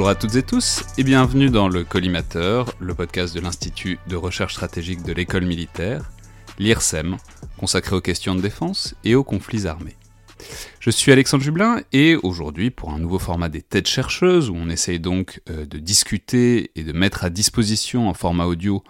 Bonjour 0.00 0.08
à 0.08 0.14
toutes 0.14 0.36
et 0.36 0.42
tous 0.42 0.82
et 0.96 1.04
bienvenue 1.04 1.50
dans 1.50 1.68
le 1.68 1.84
Collimateur, 1.84 2.72
le 2.80 2.94
podcast 2.94 3.34
de 3.34 3.40
l'Institut 3.40 3.98
de 4.08 4.16
recherche 4.16 4.54
stratégique 4.54 5.02
de 5.02 5.12
l'école 5.12 5.44
militaire, 5.44 6.10
l'IRSEM, 6.58 7.18
consacré 7.58 7.96
aux 7.96 8.00
questions 8.00 8.34
de 8.34 8.40
défense 8.40 8.94
et 9.04 9.14
aux 9.14 9.24
conflits 9.24 9.66
armés. 9.66 9.98
Je 10.78 10.88
suis 10.88 11.12
Alexandre 11.12 11.44
Jublin 11.44 11.82
et 11.92 12.16
aujourd'hui 12.16 12.70
pour 12.70 12.94
un 12.94 12.98
nouveau 12.98 13.18
format 13.18 13.50
des 13.50 13.60
têtes 13.60 13.88
chercheuses 13.88 14.48
où 14.48 14.54
on 14.54 14.70
essaye 14.70 15.00
donc 15.00 15.42
euh, 15.50 15.66
de 15.66 15.78
discuter 15.78 16.70
et 16.76 16.82
de 16.82 16.92
mettre 16.94 17.24
à 17.24 17.28
disposition 17.28 18.08
en 18.08 18.14
format 18.14 18.46
audio 18.46 18.82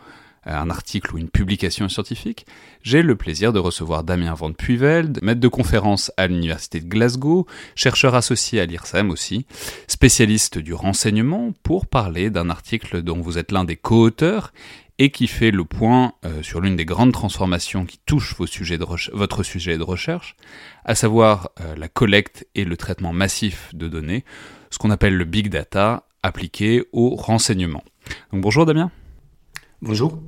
un 0.58 0.70
article 0.70 1.14
ou 1.14 1.18
une 1.18 1.28
publication 1.28 1.88
scientifique, 1.88 2.46
j'ai 2.82 3.02
le 3.02 3.16
plaisir 3.16 3.52
de 3.52 3.58
recevoir 3.58 4.04
Damien 4.04 4.34
Van 4.34 4.52
Puyveld, 4.52 5.20
maître 5.22 5.40
de 5.40 5.48
conférence 5.48 6.10
à 6.16 6.26
l'Université 6.26 6.80
de 6.80 6.88
Glasgow, 6.88 7.46
chercheur 7.74 8.14
associé 8.14 8.60
à 8.60 8.66
l'IRSEM 8.66 9.10
aussi, 9.10 9.46
spécialiste 9.86 10.58
du 10.58 10.74
renseignement, 10.74 11.52
pour 11.62 11.86
parler 11.86 12.30
d'un 12.30 12.50
article 12.50 13.02
dont 13.02 13.20
vous 13.20 13.38
êtes 13.38 13.52
l'un 13.52 13.64
des 13.64 13.76
co-auteurs 13.76 14.52
et 14.98 15.10
qui 15.10 15.28
fait 15.28 15.50
le 15.50 15.64
point 15.64 16.12
euh, 16.26 16.42
sur 16.42 16.60
l'une 16.60 16.76
des 16.76 16.84
grandes 16.84 17.12
transformations 17.12 17.86
qui 17.86 17.98
touchent 18.04 18.34
vos 18.36 18.46
sujets 18.46 18.76
de 18.76 18.84
votre 19.14 19.42
sujet 19.42 19.78
de 19.78 19.82
recherche, 19.82 20.36
à 20.84 20.94
savoir 20.94 21.50
euh, 21.60 21.74
la 21.76 21.88
collecte 21.88 22.46
et 22.54 22.64
le 22.66 22.76
traitement 22.76 23.14
massif 23.14 23.74
de 23.74 23.88
données, 23.88 24.24
ce 24.70 24.76
qu'on 24.76 24.90
appelle 24.90 25.16
le 25.16 25.24
big 25.24 25.48
data 25.48 26.04
appliqué 26.22 26.84
au 26.92 27.16
renseignement. 27.16 27.82
Donc 28.32 28.42
bonjour 28.42 28.66
Damien. 28.66 28.90
Bonjour. 29.80 30.18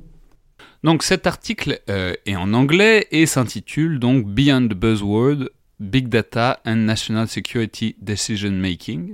Donc 0.83 1.01
cet 1.03 1.27
article 1.27 1.79
euh, 1.89 2.13
est 2.25 2.35
en 2.35 2.53
anglais 2.53 3.07
et 3.11 3.25
s'intitule 3.25 3.99
donc 3.99 4.27
Beyond 4.27 4.67
the 4.67 4.73
Buzzword, 4.73 5.49
Big 5.79 6.09
Data 6.09 6.59
and 6.65 6.75
National 6.75 7.29
Security 7.29 7.95
Decision 8.01 8.51
Making, 8.51 9.13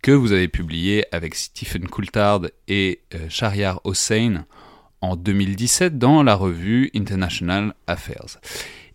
que 0.00 0.10
vous 0.10 0.32
avez 0.32 0.48
publié 0.48 1.04
avec 1.12 1.34
Stephen 1.34 1.86
Coulthard 1.86 2.46
et 2.66 3.00
euh, 3.14 3.26
Shahriar 3.28 3.82
Hossein 3.84 4.46
en 5.02 5.16
2017 5.16 5.98
dans 5.98 6.22
la 6.22 6.34
revue 6.34 6.90
International 6.94 7.74
Affairs. 7.86 8.40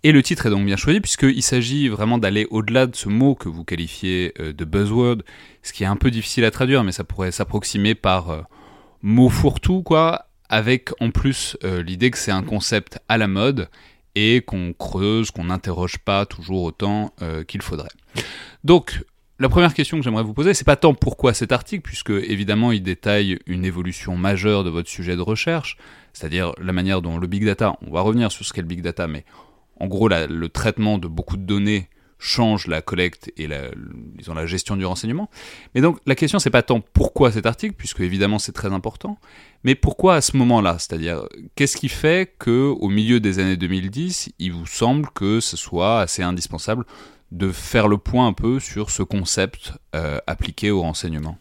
Et 0.04 0.12
le 0.12 0.24
titre 0.24 0.48
est 0.48 0.50
donc 0.50 0.66
bien 0.66 0.76
choisi 0.76 1.00
puisqu'il 1.02 1.44
s'agit 1.44 1.88
vraiment 1.88 2.18
d'aller 2.18 2.48
au-delà 2.50 2.88
de 2.88 2.96
ce 2.96 3.10
mot 3.10 3.36
que 3.36 3.48
vous 3.48 3.64
qualifiez 3.64 4.34
euh, 4.40 4.54
de 4.54 4.66
buzzword, 4.66 5.18
ce 5.62 5.72
qui 5.72 5.84
est 5.84 5.88
un 5.88 5.98
peu 5.98 6.10
difficile 6.10 6.46
à 6.46 6.52
traduire, 6.52 6.84
mais 6.84 6.92
ça 6.92 7.04
pourrait 7.04 7.32
s'approximer 7.32 7.94
par 7.94 8.48
mot 9.04 9.30
fourre-tout, 9.30 9.84
quoi, 9.84 10.27
avec 10.50 10.90
en 11.02 11.12
plus 11.12 11.58
euh, 11.64 11.84
l'idée 11.84 12.12
que 12.12 12.18
c'est 12.18 12.32
un 12.32 12.44
concept 12.44 13.00
à 13.10 13.18
la 13.18 13.28
mode 13.28 13.70
et 14.16 14.42
qu'on 14.42 14.74
creuse, 14.74 15.32
qu'on 15.32 15.46
n'interroge 15.46 16.00
pas 16.00 16.26
toujours 16.26 16.64
autant 16.64 17.14
euh, 17.22 17.44
qu'il 17.44 17.62
faudrait. 17.62 17.90
Donc, 18.64 19.04
la 19.40 19.50
première 19.50 19.76
question 19.76 19.98
que 19.98 20.04
j'aimerais 20.04 20.24
vous 20.24 20.34
poser, 20.34 20.56
c'est 20.56 20.66
pas 20.66 20.76
tant 20.76 20.96
pourquoi 20.96 21.36
cet 21.36 21.52
article, 21.52 21.84
puisque 21.84 22.10
évidemment 22.10 22.72
il 22.72 22.82
détaille 22.82 23.38
une 23.46 23.66
évolution 23.66 24.18
majeure 24.18 24.64
de 24.64 24.72
votre 24.72 24.90
sujet 24.90 25.16
de 25.16 25.22
recherche, 25.22 25.78
c'est-à-dire 26.14 26.54
la 26.60 26.74
manière 26.74 27.04
dont 27.04 27.20
le 27.20 27.28
big 27.28 27.46
data, 27.46 27.78
on 27.86 27.92
va 27.92 28.02
revenir 28.02 28.32
sur 28.32 28.44
ce 28.44 28.54
qu'est 28.54 28.62
le 28.62 28.68
big 28.68 28.82
data, 28.82 29.08
mais 29.08 29.26
en 29.80 29.86
gros 29.86 30.08
le 30.10 30.48
traitement 30.48 30.98
de 30.98 31.08
beaucoup 31.08 31.38
de 31.38 31.44
données 31.44 31.88
change 32.20 32.68
la 32.68 32.82
collecte 32.82 33.32
et 33.38 33.48
la, 33.48 33.70
la 34.28 34.46
gestion 34.46 34.76
du 34.76 34.86
renseignement. 34.86 35.30
Mais 35.76 35.82
donc 35.82 36.00
la 36.06 36.16
question 36.16 36.40
c'est 36.40 36.50
pas 36.50 36.64
tant 36.64 36.82
pourquoi 36.82 37.32
cet 37.32 37.46
article, 37.46 37.76
puisque 37.78 38.00
évidemment 38.00 38.40
c'est 38.40 38.52
très 38.52 38.72
important, 38.74 39.20
mais 39.64 39.76
pourquoi 39.76 40.16
à 40.16 40.22
ce 40.22 40.38
moment-là? 40.38 40.78
C'est-à-dire 40.80 41.28
qu'est-ce 41.56 41.78
qui 41.78 41.90
fait 41.90 42.34
que 42.40 42.74
au 42.80 42.90
milieu 42.90 43.20
des 43.20 43.40
années 43.40 43.58
2010, 43.58 44.34
il 44.40 44.52
vous 44.52 44.66
semble 44.66 45.10
que 45.14 45.40
ce 45.40 45.58
soit 45.58 46.02
assez 46.02 46.24
indispensable 46.24 46.86
de 47.32 47.52
faire 47.52 47.88
le 47.88 47.98
point 47.98 48.28
un 48.28 48.34
peu 48.34 48.60
sur 48.60 48.90
ce 48.90 49.04
concept 49.04 49.74
euh, 49.96 50.20
appliqué 50.28 50.72
au 50.72 50.82
renseignement? 50.82 51.38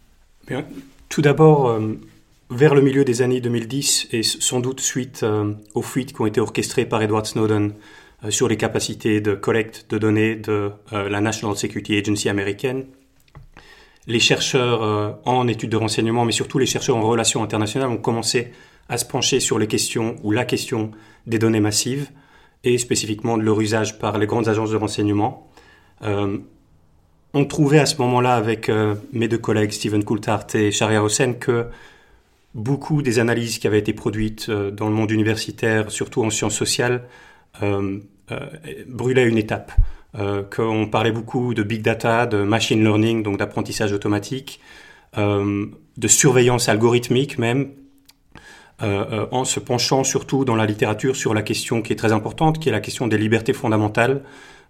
Bien. 0.47 0.65
Tout 1.09 1.21
d'abord, 1.21 1.69
euh, 1.69 1.97
vers 2.49 2.75
le 2.75 2.81
milieu 2.81 3.03
des 3.03 3.21
années 3.21 3.41
2010, 3.41 4.09
et 4.11 4.23
sans 4.23 4.59
doute 4.59 4.79
suite 4.79 5.23
euh, 5.23 5.53
aux 5.73 5.81
fuites 5.81 6.13
qui 6.13 6.21
ont 6.21 6.25
été 6.25 6.39
orchestrées 6.39 6.85
par 6.85 7.01
Edward 7.01 7.25
Snowden, 7.25 7.71
euh, 7.71 7.73
sur 8.29 8.47
les 8.47 8.57
capacités 8.57 9.21
de 9.21 9.35
collecte 9.35 9.85
de 9.89 9.97
données 9.97 10.35
de 10.35 10.71
euh, 10.93 11.09
la 11.09 11.21
National 11.21 11.55
Security 11.55 11.97
Agency 11.97 12.29
américaine. 12.29 12.85
Les 14.07 14.19
chercheurs 14.19 14.83
euh, 14.83 15.11
en 15.25 15.47
études 15.47 15.69
de 15.69 15.77
renseignement, 15.77 16.25
mais 16.25 16.31
surtout 16.31 16.57
les 16.57 16.65
chercheurs 16.65 16.97
en 16.97 17.01
relations 17.01 17.43
internationales, 17.43 17.89
ont 17.89 17.97
commencé 17.97 18.51
à 18.89 18.97
se 18.97 19.05
pencher 19.05 19.39
sur 19.39 19.59
les 19.59 19.67
questions 19.67 20.15
ou 20.23 20.31
la 20.31 20.45
question 20.45 20.91
des 21.27 21.37
données 21.39 21.59
massives 21.59 22.09
et 22.63 22.77
spécifiquement 22.77 23.37
de 23.37 23.43
leur 23.43 23.59
usage 23.61 23.99
par 23.99 24.17
les 24.17 24.25
grandes 24.25 24.47
agences 24.47 24.71
de 24.71 24.77
renseignement. 24.77 25.51
on 26.01 27.45
trouvait 27.45 27.79
à 27.79 27.85
ce 27.85 27.97
moment-là 27.97 28.35
avec 28.35 28.71
mes 29.11 29.27
deux 29.27 29.37
collègues 29.37 29.71
Stephen 29.71 30.03
Coulthard 30.03 30.47
et 30.55 30.71
Sharia 30.71 31.03
Hossein 31.03 31.33
que 31.33 31.67
beaucoup 32.55 33.01
des 33.01 33.19
analyses 33.19 33.59
qui 33.59 33.67
avaient 33.67 33.79
été 33.79 33.93
produites 33.93 34.49
dans 34.49 34.87
le 34.87 34.95
monde 34.95 35.11
universitaire, 35.11 35.91
surtout 35.91 36.23
en 36.23 36.29
sciences 36.29 36.55
sociales, 36.55 36.93
euh, 36.93 37.03
euh, 37.03 37.36
brûlait 38.87 39.27
une 39.27 39.37
étape. 39.37 39.71
Euh, 40.17 40.41
qu'on 40.41 40.87
parlait 40.87 41.11
beaucoup 41.11 41.53
de 41.53 41.61
big 41.63 41.81
data, 41.81 42.25
de 42.25 42.41
machine 42.41 42.81
learning, 42.81 43.23
donc 43.23 43.37
d'apprentissage 43.37 43.91
automatique, 43.91 44.59
de 45.15 46.07
surveillance 46.07 46.69
algorithmique 46.69 47.39
même, 47.39 47.71
en 48.79 49.45
se 49.45 49.59
penchant 49.59 50.03
surtout 50.03 50.45
dans 50.45 50.55
la 50.55 50.67
littérature 50.67 51.15
sur 51.15 51.33
la 51.33 51.41
question 51.41 51.81
qui 51.81 51.93
est 51.93 51.95
très 51.95 52.11
importante, 52.11 52.59
qui 52.59 52.69
est 52.69 52.71
la 52.71 52.81
question 52.81 53.07
des 53.07 53.17
libertés 53.17 53.53
fondamentales, 53.53 54.21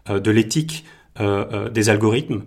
de 0.10 0.32
l'éthique 0.32 0.86
des 1.20 1.90
algorithmes, 1.90 2.44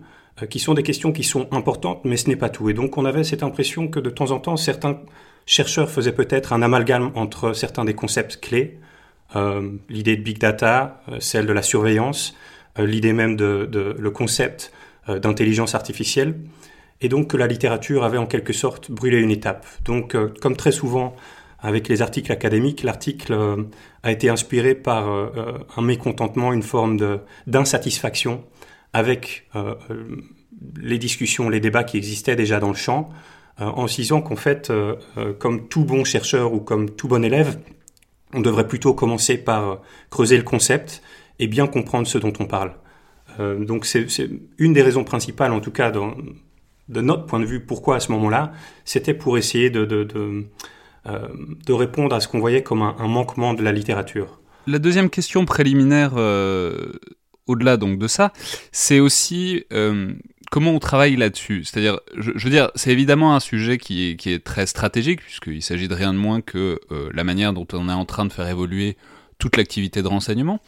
qui 0.48 0.58
sont 0.58 0.72
des 0.72 0.82
questions 0.82 1.12
qui 1.12 1.24
sont 1.24 1.46
importantes, 1.52 2.04
mais 2.04 2.16
ce 2.16 2.28
n'est 2.28 2.36
pas 2.36 2.48
tout. 2.48 2.70
Et 2.70 2.74
donc 2.74 2.96
on 2.96 3.04
avait 3.04 3.24
cette 3.24 3.42
impression 3.42 3.88
que 3.88 4.00
de 4.00 4.08
temps 4.08 4.30
en 4.30 4.40
temps, 4.40 4.56
certains 4.56 4.98
chercheurs 5.44 5.90
faisaient 5.90 6.12
peut-être 6.12 6.54
un 6.54 6.62
amalgame 6.62 7.12
entre 7.14 7.52
certains 7.52 7.84
des 7.84 7.94
concepts 7.94 8.40
clés, 8.40 8.78
euh, 8.78 8.89
l'idée 9.88 10.16
de 10.16 10.22
big 10.22 10.38
data, 10.38 11.02
euh, 11.08 11.16
celle 11.20 11.46
de 11.46 11.52
la 11.52 11.62
surveillance, 11.62 12.34
euh, 12.78 12.86
l'idée 12.86 13.12
même 13.12 13.36
de, 13.36 13.68
de, 13.70 13.96
le 13.98 14.10
concept 14.10 14.72
d'intelligence 15.08 15.74
artificielle, 15.74 16.36
et 17.00 17.08
donc 17.08 17.28
que 17.28 17.36
la 17.36 17.48
littérature 17.48 18.04
avait 18.04 18.18
en 18.18 18.26
quelque 18.26 18.52
sorte 18.52 18.92
brûlé 18.92 19.18
une 19.18 19.30
étape. 19.30 19.66
Donc, 19.84 20.14
comme 20.40 20.56
très 20.56 20.70
souvent 20.70 21.16
avec 21.58 21.88
les 21.88 22.00
articles 22.00 22.30
académiques, 22.30 22.84
l'article 22.84 23.66
a 24.04 24.12
été 24.12 24.28
inspiré 24.28 24.76
par 24.76 25.08
un 25.08 25.82
mécontentement, 25.82 26.52
une 26.52 26.62
forme 26.62 27.18
d'insatisfaction 27.48 28.44
avec 28.92 29.48
les 30.80 30.98
discussions, 30.98 31.48
les 31.48 31.60
débats 31.60 31.82
qui 31.82 31.96
existaient 31.96 32.36
déjà 32.36 32.60
dans 32.60 32.68
le 32.68 32.74
champ, 32.74 33.08
en 33.58 33.88
se 33.88 33.96
disant 33.96 34.20
qu'en 34.20 34.36
fait, 34.36 34.70
comme 35.40 35.66
tout 35.66 35.84
bon 35.84 36.04
chercheur 36.04 36.52
ou 36.52 36.60
comme 36.60 36.90
tout 36.90 37.08
bon 37.08 37.24
élève, 37.24 37.58
on 38.34 38.40
devrait 38.40 38.68
plutôt 38.68 38.94
commencer 38.94 39.38
par 39.38 39.80
creuser 40.10 40.36
le 40.36 40.42
concept 40.42 41.02
et 41.38 41.46
bien 41.46 41.66
comprendre 41.66 42.06
ce 42.06 42.18
dont 42.18 42.32
on 42.38 42.46
parle. 42.46 42.74
Euh, 43.38 43.64
donc 43.64 43.86
c'est 43.86 44.06
une 44.58 44.72
des 44.72 44.82
raisons 44.82 45.04
principales, 45.04 45.52
en 45.52 45.60
tout 45.60 45.70
cas 45.70 45.90
de 45.90 47.00
notre 47.00 47.26
point 47.26 47.40
de 47.40 47.44
vue, 47.44 47.60
pourquoi 47.60 47.96
à 47.96 48.00
ce 48.00 48.12
moment-là, 48.12 48.52
c'était 48.84 49.14
pour 49.14 49.38
essayer 49.38 49.70
de, 49.70 49.86
euh, 51.06 51.28
répondre 51.68 52.14
à 52.14 52.20
ce 52.20 52.28
qu'on 52.28 52.40
voyait 52.40 52.62
comme 52.62 52.82
un, 52.82 53.08
manquement 53.08 53.54
de 53.54 53.62
la 53.62 53.72
littérature. 53.72 54.40
La 54.66 54.78
deuxième 54.78 55.08
question 55.08 55.44
préliminaire, 55.44 56.12
euh, 56.16 56.92
au-delà 57.46 57.76
donc 57.76 57.98
de 57.98 58.06
ça, 58.06 58.32
c'est 58.72 59.00
aussi 59.00 59.64
comment 60.50 60.72
on 60.72 60.80
travaille 60.80 61.16
là-dessus. 61.16 61.64
C'est-à-dire, 61.64 62.00
je, 62.16 62.32
veux 62.32 62.50
dire, 62.50 62.70
c'est 62.74 62.90
évidemment 62.90 63.34
un 63.34 63.40
sujet 63.40 63.78
qui 63.78 64.10
est, 64.10 64.44
très 64.44 64.66
stratégique, 64.66 65.22
puisqu'il 65.22 65.62
s'agit 65.62 65.88
de 65.88 65.94
rien 65.94 66.12
de 66.12 66.18
moins 66.18 66.40
que 66.40 66.80
euh, 66.90 67.08
la 67.14 67.24
manière 67.24 67.52
dont 67.52 67.66
on 67.72 67.88
est 67.88 67.92
en 67.92 68.04
train 68.04 68.26
de 68.26 68.32
faire 68.32 68.48
évoluer 68.48 68.96
toute 69.38 69.56
l'activité 69.56 70.02
de 70.02 70.08
renseignement. 70.08 70.60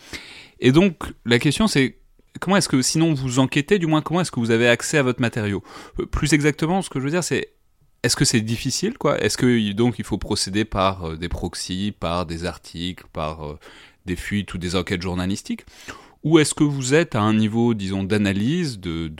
Et 0.60 0.72
donc, 0.72 0.96
la 1.26 1.38
question 1.38 1.66
c'est 1.66 1.98
comment 2.40 2.56
est-ce 2.56 2.68
que, 2.68 2.80
sinon 2.80 3.12
vous 3.12 3.40
enquêtez, 3.40 3.78
du 3.78 3.86
moins, 3.86 4.00
comment 4.00 4.20
est-ce 4.20 4.30
que 4.30 4.40
vous 4.40 4.52
avez 4.52 4.68
accès 4.68 4.96
à 4.96 5.02
votre 5.02 5.20
matériau? 5.20 5.62
Euh, 6.00 6.06
Plus 6.06 6.32
exactement, 6.32 6.80
ce 6.80 6.88
que 6.88 7.00
je 7.00 7.04
veux 7.04 7.10
dire, 7.10 7.24
c'est 7.24 7.52
est-ce 8.04 8.16
que 8.16 8.24
c'est 8.24 8.40
difficile, 8.40 8.98
quoi? 8.98 9.20
Est-ce 9.20 9.36
que 9.36 9.72
donc 9.72 9.98
il 9.98 10.04
faut 10.04 10.18
procéder 10.18 10.64
par 10.64 11.08
euh, 11.10 11.16
des 11.16 11.28
proxys, 11.28 11.92
par 11.98 12.24
des 12.24 12.46
articles, 12.46 13.04
par 13.12 13.58
des 14.06 14.16
fuites 14.16 14.54
ou 14.54 14.58
des 14.58 14.76
enquêtes 14.76 15.02
journalistiques? 15.02 15.64
Ou 16.24 16.38
est-ce 16.38 16.54
que 16.54 16.64
vous 16.64 16.94
êtes 16.94 17.14
à 17.16 17.20
un 17.20 17.34
niveau, 17.34 17.74
disons, 17.74 18.04
d'analyse, 18.04 18.78
de, 18.78 19.10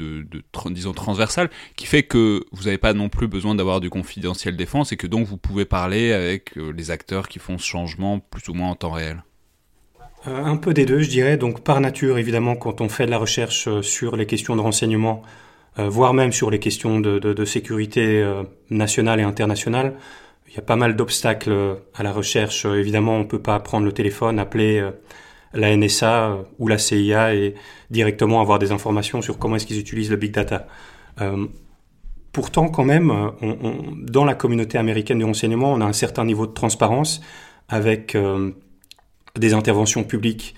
disons, 0.71 0.93
transversal, 0.93 1.51
qui 1.77 1.87
fait 1.87 2.05
que 2.05 2.45
vous 2.53 2.65
n'avez 2.65 2.79
pas 2.79 2.93
non 2.93 3.09
plus 3.09 3.27
besoin 3.27 3.55
d'avoir 3.55 3.81
du 3.81 3.91
confidentiel 3.91 4.57
défense 4.57 4.93
et 4.93 4.97
que 4.97 5.07
donc 5.09 5.27
vous 5.27 5.37
pouvez 5.37 5.65
parler 5.65 6.13
avec 6.13 6.57
euh, 6.57 6.73
les 6.73 6.91
acteurs 6.91 7.29
qui 7.29 7.39
font 7.39 7.59
ce 7.59 7.67
changement 7.67 8.21
plus 8.21 8.49
ou 8.49 8.55
moins 8.55 8.71
en 8.71 8.75
temps 8.77 8.93
réel? 8.93 9.25
Euh, 10.29 10.45
Un 10.45 10.57
peu 10.57 10.73
des 10.73 10.87
deux, 10.87 11.01
je 11.01 11.11
dirais. 11.11 11.37
Donc, 11.37 11.65
par 11.65 11.81
nature, 11.81 12.19
évidemment, 12.19 12.55
quand 12.55 12.81
on 12.81 12.89
fait 12.89 13.07
de 13.07 13.11
la 13.11 13.19
recherche 13.19 13.67
euh, 13.67 13.83
sur 13.83 14.15
les 14.15 14.27
questions 14.27 14.55
de 14.55 14.61
renseignement, 14.61 15.23
voire 15.79 16.13
même 16.13 16.33
sur 16.33 16.51
les 16.51 16.59
questions 16.59 17.01
de 17.01 17.45
sécurité 17.47 18.23
nationale 18.69 19.21
et 19.21 19.23
internationale, 19.23 19.95
il 20.47 20.55
y 20.55 20.59
a 20.59 20.63
pas 20.63 20.77
mal 20.77 20.97
d'obstacles 20.97 21.79
à 21.95 22.03
la 22.03 22.13
recherche. 22.13 22.67
Évidemment, 22.67 23.17
on 23.17 23.21
ne 23.21 23.25
peut 23.25 23.41
pas 23.41 23.59
prendre 23.59 23.87
le 23.87 23.93
téléphone, 23.93 24.39
appeler 24.39 24.87
la 25.55 25.77
NSA 25.77 26.31
euh, 26.31 26.43
ou 26.59 26.69
la 26.69 26.79
CIA 26.79 27.35
et 27.35 27.55
directement 27.91 28.41
avoir 28.41 28.59
des 28.59 28.73
informations 28.73 29.23
sur 29.23 29.39
comment 29.39 29.57
est-ce 29.57 29.67
qu'ils 29.67 29.79
utilisent 29.79 30.11
le 30.11 30.17
big 30.17 30.33
data. 30.33 30.67
Euh, 31.21 31.47
pourtant, 32.33 32.69
quand 32.69 32.85
même, 32.85 33.13
dans 33.95 34.25
la 34.25 34.35
communauté 34.35 34.79
américaine 34.79 35.19
du 35.19 35.25
renseignement, 35.25 35.73
on 35.73 35.83
a 35.83 35.85
un 35.85 35.93
certain 35.93 36.25
niveau 36.25 36.47
de 36.47 36.53
transparence 36.53 37.21
avec 37.69 38.17
des 39.39 39.53
interventions 39.53 40.03
publiques 40.03 40.55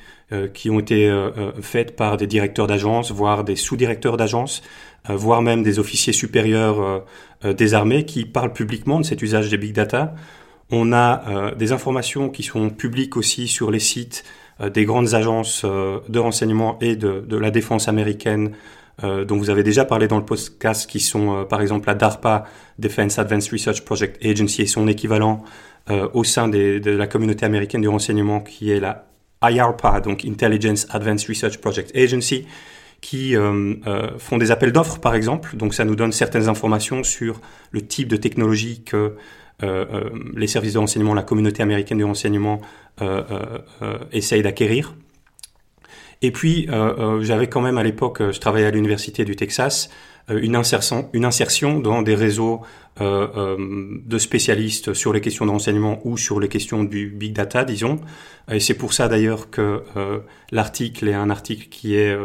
qui 0.53 0.71
ont 0.71 0.79
été 0.79 1.13
faites 1.61 1.97
par 1.97 2.17
des 2.17 2.29
directeurs 2.29 2.69
d'agence, 2.69 3.11
voire 3.11 3.43
des 3.43 3.57
sous-directeurs 3.57 4.17
d'agence, 4.17 4.63
voire 5.09 5.43
même 5.43 5.65
des 5.65 5.81
officiers 5.81 6.13
supérieurs 6.13 7.05
des 7.43 7.75
armées 7.75 8.05
qui 8.05 8.25
parlent 8.25 8.53
publiquement 8.53 9.01
de 9.01 9.05
cet 9.05 9.21
usage 9.21 9.51
des 9.51 9.59
big 9.59 9.73
data. 9.73 10.15
On 10.71 10.93
a 10.93 11.53
des 11.57 11.73
informations 11.73 12.29
qui 12.31 12.45
sont 12.45 12.71
publiques 12.71 13.17
aussi 13.17 13.49
sur 13.49 13.73
les 13.73 13.81
sites 13.81 14.25
euh, 14.25 14.44
des 14.61 14.85
grandes 14.85 15.15
agences 15.15 15.63
euh, 15.65 16.01
de 16.09 16.19
renseignement 16.19 16.79
et 16.81 16.97
de, 16.97 17.25
de 17.27 17.37
la 17.37 17.51
défense 17.51 17.89
américaine 17.89 18.53
euh, 19.03 19.25
dont 19.25 19.37
vous 19.37 19.51
avez 19.51 19.63
déjà 19.63 19.85
parlé 19.85 20.07
dans 20.07 20.19
le 20.19 20.25
podcast, 20.25 20.89
qui 20.89 21.01
sont 21.01 21.45
par 21.49 21.61
exemple 21.61 21.89
la 21.89 21.95
DARPA, 21.95 22.45
Defense 22.79 23.19
Advanced 23.19 23.53
Research 23.53 23.83
Project 23.85 24.25
Agency, 24.25 24.63
et 24.63 24.67
son 24.67 24.87
équivalent 24.89 25.43
au 26.15 26.25
sein 26.25 26.49
des, 26.49 26.81
de 26.81 26.93
la 26.93 27.07
communauté 27.07 27.45
américaine 27.45 27.83
du 27.83 27.89
renseignement, 27.89 28.41
qui 28.41 28.71
est 28.71 28.81
la 28.81 29.05
IARPA, 29.43 30.01
donc 30.01 30.25
Intelligence 30.25 30.87
Advanced 30.91 31.29
Research 31.29 31.59
Project 31.59 31.95
Agency, 31.95 32.47
qui 33.05 33.37
euh, 33.37 33.75
font 34.19 34.39
des 34.39 34.51
appels 34.51 34.73
d'offres, 34.73 34.99
par 34.99 35.15
exemple. 35.15 35.57
Donc 35.57 35.75
ça 35.75 35.85
nous 35.85 35.95
donne 35.95 36.11
certaines 36.11 36.49
informations 36.49 37.05
sur 37.05 37.39
le 37.71 37.87
type 37.87 38.09
de 38.09 38.17
technologie 38.17 38.83
que 38.83 38.97
euh, 38.97 39.09
euh, 39.11 39.17
les 39.63 40.47
services 40.47 40.75
de 40.75 40.79
renseignement, 40.79 41.15
la 41.15 41.23
communauté 41.23 41.63
américaine 41.63 41.99
du 41.99 42.05
renseignement 42.05 42.61
euh, 43.01 43.23
essaye 44.13 44.43
d'acquérir. 44.43 44.95
Et 46.23 46.31
puis, 46.31 46.69
j'avais 47.21 47.49
quand 47.49 47.61
même 47.61 47.77
à 47.77 47.83
l'époque, 47.83 48.23
je 48.31 48.39
travaillais 48.41 48.67
à 48.67 48.71
l'université 48.71 49.25
du 49.25 49.37
Texas, 49.37 49.91
une 50.31 50.57
insertion, 50.57 51.11
une 51.13 51.27
insertion 51.27 51.81
dans 51.81 52.01
des 52.01 52.15
réseaux 52.15 52.63
de 52.99 54.19
spécialistes 54.19 54.95
sur 54.95 55.13
les 55.13 55.21
questions 55.21 55.45
de 55.45 55.51
renseignement 55.51 56.01
ou 56.05 56.17
sur 56.17 56.41
les 56.41 56.49
questions 56.49 56.83
du 56.83 57.09
big 57.09 57.35
data, 57.35 57.65
disons. 57.65 58.01
Et 58.51 58.59
c'est 58.59 58.75
pour 58.75 58.95
ça 58.95 59.09
d'ailleurs 59.09 59.51
que 59.51 59.83
l'article 60.51 61.09
est 61.09 61.15
un 61.15 61.29
article 61.29 61.69
qui 61.69 61.95
est 61.95 62.17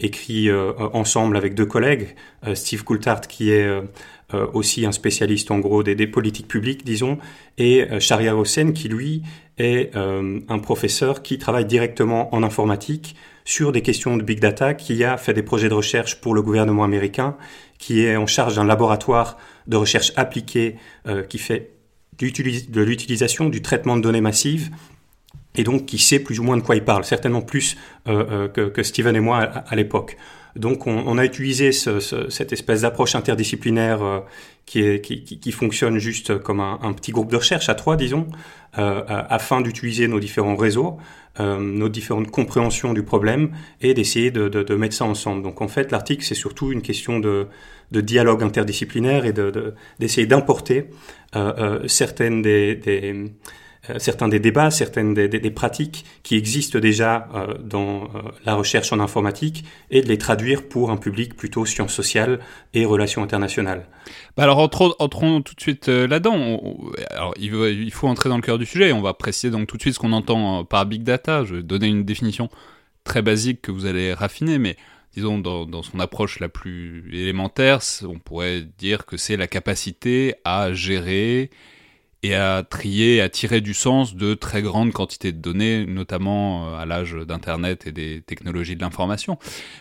écrit 0.00 0.48
ensemble 0.94 1.36
avec 1.36 1.54
deux 1.54 1.66
collègues, 1.66 2.14
Steve 2.54 2.82
Coulthard 2.82 3.20
qui 3.22 3.50
est 3.50 3.68
euh, 4.32 4.46
aussi 4.54 4.86
un 4.86 4.92
spécialiste 4.92 5.50
en 5.50 5.58
gros 5.58 5.82
des, 5.82 6.06
politiques 6.06 6.48
publiques, 6.48 6.82
disons, 6.82 7.18
et 7.58 7.82
euh, 7.82 8.00
Sharia 8.00 8.34
Hossein 8.34 8.72
qui 8.72 8.88
lui 8.88 9.22
est 9.58 9.94
euh, 9.96 10.40
un 10.48 10.58
professeur 10.60 11.22
qui 11.22 11.36
travaille 11.36 11.66
directement 11.66 12.34
en 12.34 12.42
informatique 12.42 13.16
sur 13.44 13.70
des 13.70 13.82
questions 13.82 14.16
de 14.16 14.22
big 14.22 14.40
data, 14.40 14.72
qui 14.72 15.04
a 15.04 15.18
fait 15.18 15.34
des 15.34 15.42
projets 15.42 15.68
de 15.68 15.74
recherche 15.74 16.22
pour 16.22 16.34
le 16.34 16.40
gouvernement 16.40 16.84
américain, 16.84 17.36
qui 17.78 18.00
est 18.00 18.16
en 18.16 18.26
charge 18.26 18.56
d'un 18.56 18.64
laboratoire 18.64 19.36
de 19.66 19.76
recherche 19.76 20.14
appliquée 20.16 20.76
qui 21.28 21.36
fait 21.36 21.72
de 22.18 22.80
l'utilisation 22.80 23.50
du 23.50 23.60
traitement 23.60 23.98
de 23.98 24.00
données 24.00 24.22
massives 24.22 24.70
et 25.54 25.64
donc 25.64 25.84
qui 25.84 25.98
sait 25.98 26.18
plus 26.18 26.40
ou 26.40 26.44
moins 26.44 26.56
de 26.56 26.62
quoi 26.62 26.76
il 26.76 26.84
parle, 26.84 27.04
certainement 27.04 27.42
plus 27.42 27.76
que, 28.06 28.68
que, 28.68 28.82
Steven 28.82 29.14
et 29.14 29.20
moi 29.20 29.40
à 29.40 29.76
l'époque. 29.76 30.16
Donc 30.56 30.86
on, 30.86 31.04
on 31.06 31.18
a 31.18 31.24
utilisé 31.24 31.72
ce, 31.72 32.00
ce, 32.00 32.30
cette 32.30 32.52
espèce 32.52 32.82
d'approche 32.82 33.14
interdisciplinaire 33.14 34.02
euh, 34.02 34.20
qui, 34.66 34.80
est, 34.80 35.00
qui, 35.00 35.24
qui, 35.24 35.52
fonctionne 35.52 35.98
juste 35.98 36.38
comme 36.38 36.60
un, 36.60 36.92
petit 36.92 37.10
groupe 37.12 37.30
de 37.30 37.36
recherche 37.36 37.68
à 37.68 37.74
trois, 37.74 37.96
disons, 37.96 38.26
euh, 38.78 39.02
afin 39.06 39.60
d'utiliser 39.60 40.08
nos 40.08 40.20
différents 40.20 40.56
réseaux, 40.56 40.96
euh, 41.40 41.58
nos 41.58 41.88
différentes 41.88 42.30
compréhensions 42.30 42.92
du 42.92 43.02
problème 43.02 43.50
et 43.80 43.92
d'essayer 43.92 44.30
de, 44.30 44.48
de, 44.48 44.62
de, 44.62 44.74
mettre 44.74 44.94
ça 44.94 45.04
ensemble. 45.04 45.42
Donc 45.42 45.60
en 45.60 45.68
fait, 45.68 45.90
l'article, 45.90 46.24
c'est 46.24 46.34
surtout 46.34 46.72
une 46.72 46.82
question 46.82 47.18
de, 47.18 47.48
de 47.90 48.00
dialogue 48.00 48.42
interdisciplinaire 48.42 49.24
et 49.24 49.32
d'essayer 49.98 50.26
d'importer 50.26 50.90
euh, 51.36 51.52
euh, 51.58 51.88
certaines 51.88 52.42
des, 52.42 52.74
des 52.74 53.12
euh, 53.12 53.28
certains 53.98 54.28
des 54.28 54.40
débats, 54.40 54.70
certaines 54.70 55.14
des, 55.14 55.50
pratiques 55.50 56.04
qui 56.22 56.36
existent 56.36 56.78
déjà 56.78 57.28
euh, 57.34 57.54
dans 57.62 58.04
euh, 58.04 58.22
la 58.44 58.54
recherche 58.54 58.92
en 58.92 59.00
informatique 59.00 59.64
et 59.90 60.02
de 60.02 60.08
les 60.08 60.18
traduire 60.18 60.68
pour 60.68 60.90
un 60.90 60.96
public 60.96 61.36
plutôt 61.36 61.66
sciences 61.66 61.92
sociales 61.92 62.40
et 62.72 62.84
relations 62.84 63.22
internationales. 63.22 63.86
Bah 64.36 64.44
alors 64.44 64.58
entrons, 64.58 65.42
tout 65.42 65.54
de 65.54 65.60
suite 65.60 65.88
là-dedans. 65.88 66.60
Alors 67.10 67.34
il, 67.38 67.54
il, 67.54 67.92
faut 67.92 68.08
entrer 68.08 68.28
dans 68.28 68.36
le 68.36 68.42
cœur 68.42 68.58
du 68.58 68.66
sujet. 68.66 68.92
On 68.92 69.02
va 69.02 69.14
préciser 69.14 69.50
donc 69.50 69.66
tout 69.66 69.76
de 69.76 69.82
suite 69.82 69.94
ce 69.94 69.98
qu'on 69.98 70.12
entend 70.12 70.64
par 70.64 70.86
big 70.86 71.02
data. 71.02 71.44
Je 71.44 71.56
vais 71.56 71.62
donner 71.62 71.86
une 71.86 72.04
définition 72.04 72.48
très 73.04 73.22
basique 73.22 73.62
que 73.62 73.70
vous 73.70 73.86
allez 73.86 74.12
raffiner, 74.12 74.58
mais 74.58 74.76
disons 75.14 75.38
dans, 75.38 75.66
dans 75.66 75.82
son 75.82 76.00
approche 76.00 76.40
la 76.40 76.48
plus 76.48 77.08
élémentaire, 77.12 77.80
on 78.02 78.18
pourrait 78.18 78.62
dire 78.78 79.06
que 79.06 79.16
c'est 79.16 79.36
la 79.36 79.46
capacité 79.46 80.34
à 80.44 80.72
gérer 80.72 81.50
et 82.24 82.34
à 82.34 82.62
trier, 82.62 83.20
à 83.20 83.28
tirer 83.28 83.60
du 83.60 83.74
sens 83.74 84.16
de 84.16 84.32
très 84.32 84.62
grandes 84.62 84.92
quantités 84.92 85.30
de 85.30 85.36
données, 85.36 85.84
notamment 85.84 86.70
euh, 86.70 86.78
à 86.78 86.86
l'âge 86.86 87.12
d'Internet 87.12 87.86
et 87.86 87.92
des 87.92 88.22
technologies 88.22 88.76
de 88.76 88.80
l'information. 88.80 89.38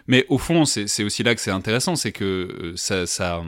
Mais 0.08 0.26
au 0.28 0.38
fond, 0.38 0.66
c'est 0.66 1.04
aussi 1.06 1.24
là 1.24 1.36
que 1.36 1.40
c'est 1.40 1.52
intéressant, 1.52 1.96
c'est 1.96 2.12
que 2.12 2.26
euh, 2.26 2.74
ça, 2.76 3.08
ça, 3.08 3.42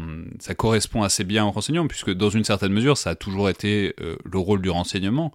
correspond 0.56 1.04
assez 1.04 1.26
bien 1.26 1.44
au 1.44 1.52
renseignement, 1.52 1.88
puisque 1.88 2.14
dans 2.14 2.30
une 2.30 2.46
certaine 2.46 2.72
mesure, 2.72 2.98
ça 2.98 3.10
a 3.10 3.16
toujours 3.16 3.50
été 3.50 3.94
euh, 4.00 4.16
le 4.24 4.40
rôle 4.40 4.62
du 4.62 4.70
renseignement 4.70 5.34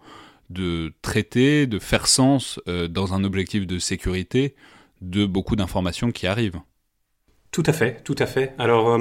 de 0.48 0.94
traiter, 1.02 1.66
de 1.66 1.78
faire 1.78 2.06
sens 2.08 2.58
dans 2.66 3.14
un 3.14 3.22
objectif 3.22 3.68
de 3.68 3.78
sécurité 3.78 4.56
de 5.00 5.24
beaucoup 5.24 5.54
d'informations 5.54 6.10
qui 6.10 6.26
arrivent. 6.26 6.58
Tout 7.52 7.62
à 7.66 7.72
fait, 7.72 8.02
tout 8.02 8.16
à 8.18 8.26
fait. 8.26 8.52
Alors, 8.58 8.98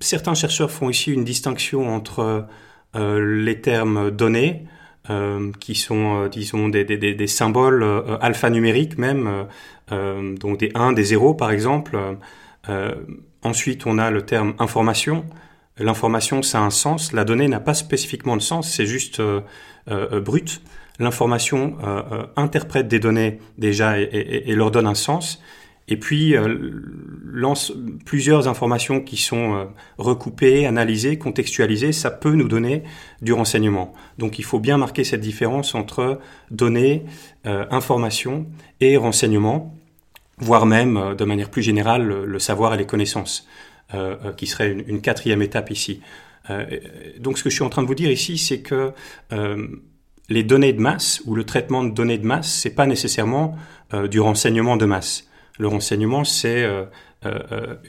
certains 0.00 0.34
chercheurs 0.34 0.72
font 0.72 0.90
ici 0.90 1.12
une 1.12 1.22
distinction 1.22 1.94
entre 1.94 2.48
les 2.94 3.60
termes 3.60 4.10
donnés, 4.10 4.66
euh, 5.10 5.50
qui 5.58 5.74
sont, 5.74 6.22
euh, 6.22 6.28
disons, 6.28 6.68
des, 6.68 6.84
des, 6.84 6.96
des 6.96 7.26
symboles 7.26 7.84
alphanumériques 8.20 8.98
même, 8.98 9.46
donc 9.90 10.58
des 10.58 10.70
1, 10.76 10.92
des 10.92 11.02
0 11.02 11.34
par 11.34 11.50
exemple. 11.50 11.98
ensuite, 13.42 13.86
on 13.86 13.98
a 13.98 14.10
le 14.10 14.22
terme 14.22 14.54
information. 14.60 15.24
L'information, 15.76 16.42
ça 16.42 16.60
a 16.60 16.62
un 16.62 16.70
sens. 16.70 17.12
La 17.12 17.24
donnée 17.24 17.48
n'a 17.48 17.58
pas 17.58 17.74
spécifiquement 17.74 18.36
de 18.36 18.42
sens, 18.42 18.70
c'est 18.70 18.86
juste 18.86 19.20
brut. 20.24 20.62
L'information 21.00 21.76
interprète 22.36 22.86
des 22.86 23.00
données 23.00 23.40
déjà 23.58 23.98
et, 23.98 24.54
leur 24.54 24.70
donne 24.70 24.86
un 24.86 24.94
sens. 24.94 25.42
Et 25.88 25.96
puis, 25.96 26.36
euh, 26.36 26.70
lance 27.24 27.72
plusieurs 28.04 28.46
informations 28.46 29.00
qui 29.00 29.16
sont 29.16 29.54
euh, 29.54 29.64
recoupées, 29.98 30.66
analysées, 30.66 31.18
contextualisées, 31.18 31.92
ça 31.92 32.10
peut 32.10 32.32
nous 32.32 32.48
donner 32.48 32.84
du 33.20 33.32
renseignement. 33.32 33.92
Donc, 34.18 34.38
il 34.38 34.44
faut 34.44 34.60
bien 34.60 34.78
marquer 34.78 35.02
cette 35.02 35.20
différence 35.20 35.74
entre 35.74 36.20
données, 36.50 37.04
euh, 37.46 37.66
information 37.70 38.46
et 38.80 38.96
renseignement, 38.96 39.74
voire 40.38 40.66
même, 40.66 41.14
de 41.16 41.24
manière 41.24 41.50
plus 41.50 41.62
générale, 41.62 42.06
le, 42.06 42.38
savoir 42.38 42.74
et 42.74 42.76
les 42.76 42.86
connaissances, 42.86 43.46
qui 44.38 44.46
serait 44.46 44.72
une, 44.72 44.82
une, 44.88 45.00
quatrième 45.02 45.42
étape 45.42 45.70
ici. 45.70 46.00
donc, 47.20 47.36
ce 47.36 47.44
que 47.44 47.50
je 47.50 47.54
suis 47.54 47.62
en 47.62 47.68
train 47.68 47.82
de 47.82 47.86
vous 47.86 47.94
dire 47.94 48.10
ici, 48.10 48.38
c'est 48.38 48.60
que 48.60 48.92
les 50.30 50.42
données 50.42 50.72
de 50.72 50.80
masse 50.80 51.22
ou 51.26 51.34
le 51.34 51.44
traitement 51.44 51.84
de 51.84 51.90
données 51.90 52.18
de 52.18 52.26
masse, 52.26 52.50
c'est 52.50 52.74
pas 52.74 52.86
nécessairement 52.86 53.56
du 54.10 54.18
renseignement 54.18 54.78
de 54.78 54.86
masse. 54.86 55.28
Le 55.58 55.68
renseignement, 55.68 56.24
c'est 56.24 56.66
euh, 57.24 57.38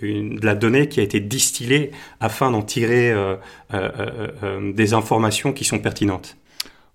euh, 0.03 0.37
de 0.37 0.45
la 0.45 0.53
donnée 0.53 0.87
qui 0.87 0.99
a 0.99 1.03
été 1.03 1.19
distillée 1.19 1.89
afin 2.19 2.51
d'en 2.51 2.61
tirer 2.61 3.11
euh, 3.11 4.71
des 4.73 4.93
informations 4.93 5.53
qui 5.53 5.63
sont 5.63 5.79
pertinentes. 5.79 6.37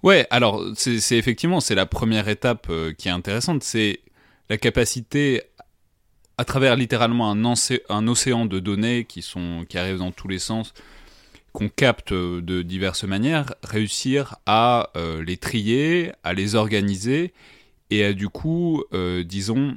Ouais, 0.04 0.24
alors 0.30 0.64
c'est 0.76 1.18
effectivement 1.18 1.58
c'est 1.58 1.74
la 1.74 1.86
première 1.86 2.28
étape 2.28 2.70
qui 2.96 3.08
est 3.08 3.10
intéressante, 3.10 3.64
c'est 3.64 3.98
la 4.48 4.56
capacité 4.56 5.42
à 6.36 6.44
travers 6.44 6.76
littéralement 6.76 7.28
un, 7.32 7.54
un, 7.88 8.06
océan 8.06 8.46
de 8.46 8.60
données 8.60 9.04
qui 9.04 9.22
sont 9.22 9.64
qui 9.68 9.76
arrivent 9.76 9.98
dans 9.98 10.12
tous 10.12 10.28
les 10.28 10.38
sens, 10.38 10.72
qu'on 11.52 11.68
capte 11.68 12.12
de 12.12 12.62
diverses 12.62 13.02
manières, 13.02 13.54
réussir 13.64 14.36
à 14.46 14.92
les 15.26 15.38
trier, 15.38 16.12
à 16.22 16.34
les 16.34 16.54
organiser 16.54 17.32
et 17.90 18.04
à 18.04 18.12
du 18.12 18.28
coup, 18.28 18.84
disons, 19.24 19.76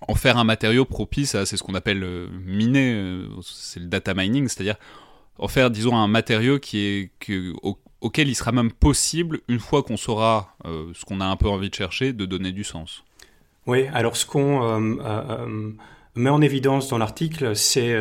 en 0.00 0.14
faire 0.14 0.36
un 0.36 0.44
matériau 0.44 0.84
propice 0.84 1.34
à, 1.34 1.46
c'est 1.46 1.56
ce 1.56 1.62
qu'on 1.62 1.74
appelle 1.74 2.02
euh, 2.02 2.28
miner, 2.44 2.94
euh, 2.94 3.28
c'est 3.42 3.80
le 3.80 3.86
data 3.86 4.14
mining, 4.14 4.48
c'est-à-dire 4.48 4.76
en 5.38 5.48
faire, 5.48 5.70
disons, 5.70 5.96
un 5.96 6.08
matériau 6.08 6.58
auquel 8.00 8.28
il 8.28 8.34
sera 8.34 8.52
même 8.52 8.72
possible, 8.72 9.40
une 9.48 9.58
fois 9.58 9.82
qu'on 9.82 9.96
saura 9.96 10.56
euh, 10.64 10.90
ce 10.94 11.04
qu'on 11.04 11.20
a 11.20 11.26
un 11.26 11.36
peu 11.36 11.48
envie 11.48 11.68
de 11.68 11.74
chercher, 11.74 12.12
de 12.12 12.24
donner 12.24 12.52
du 12.52 12.64
sens. 12.64 13.04
Oui, 13.66 13.86
alors 13.92 14.16
ce 14.16 14.24
qu'on 14.24 14.78
met 16.14 16.30
en 16.30 16.40
évidence 16.40 16.88
dans 16.88 16.98
l'article, 16.98 17.56
c'est 17.56 17.94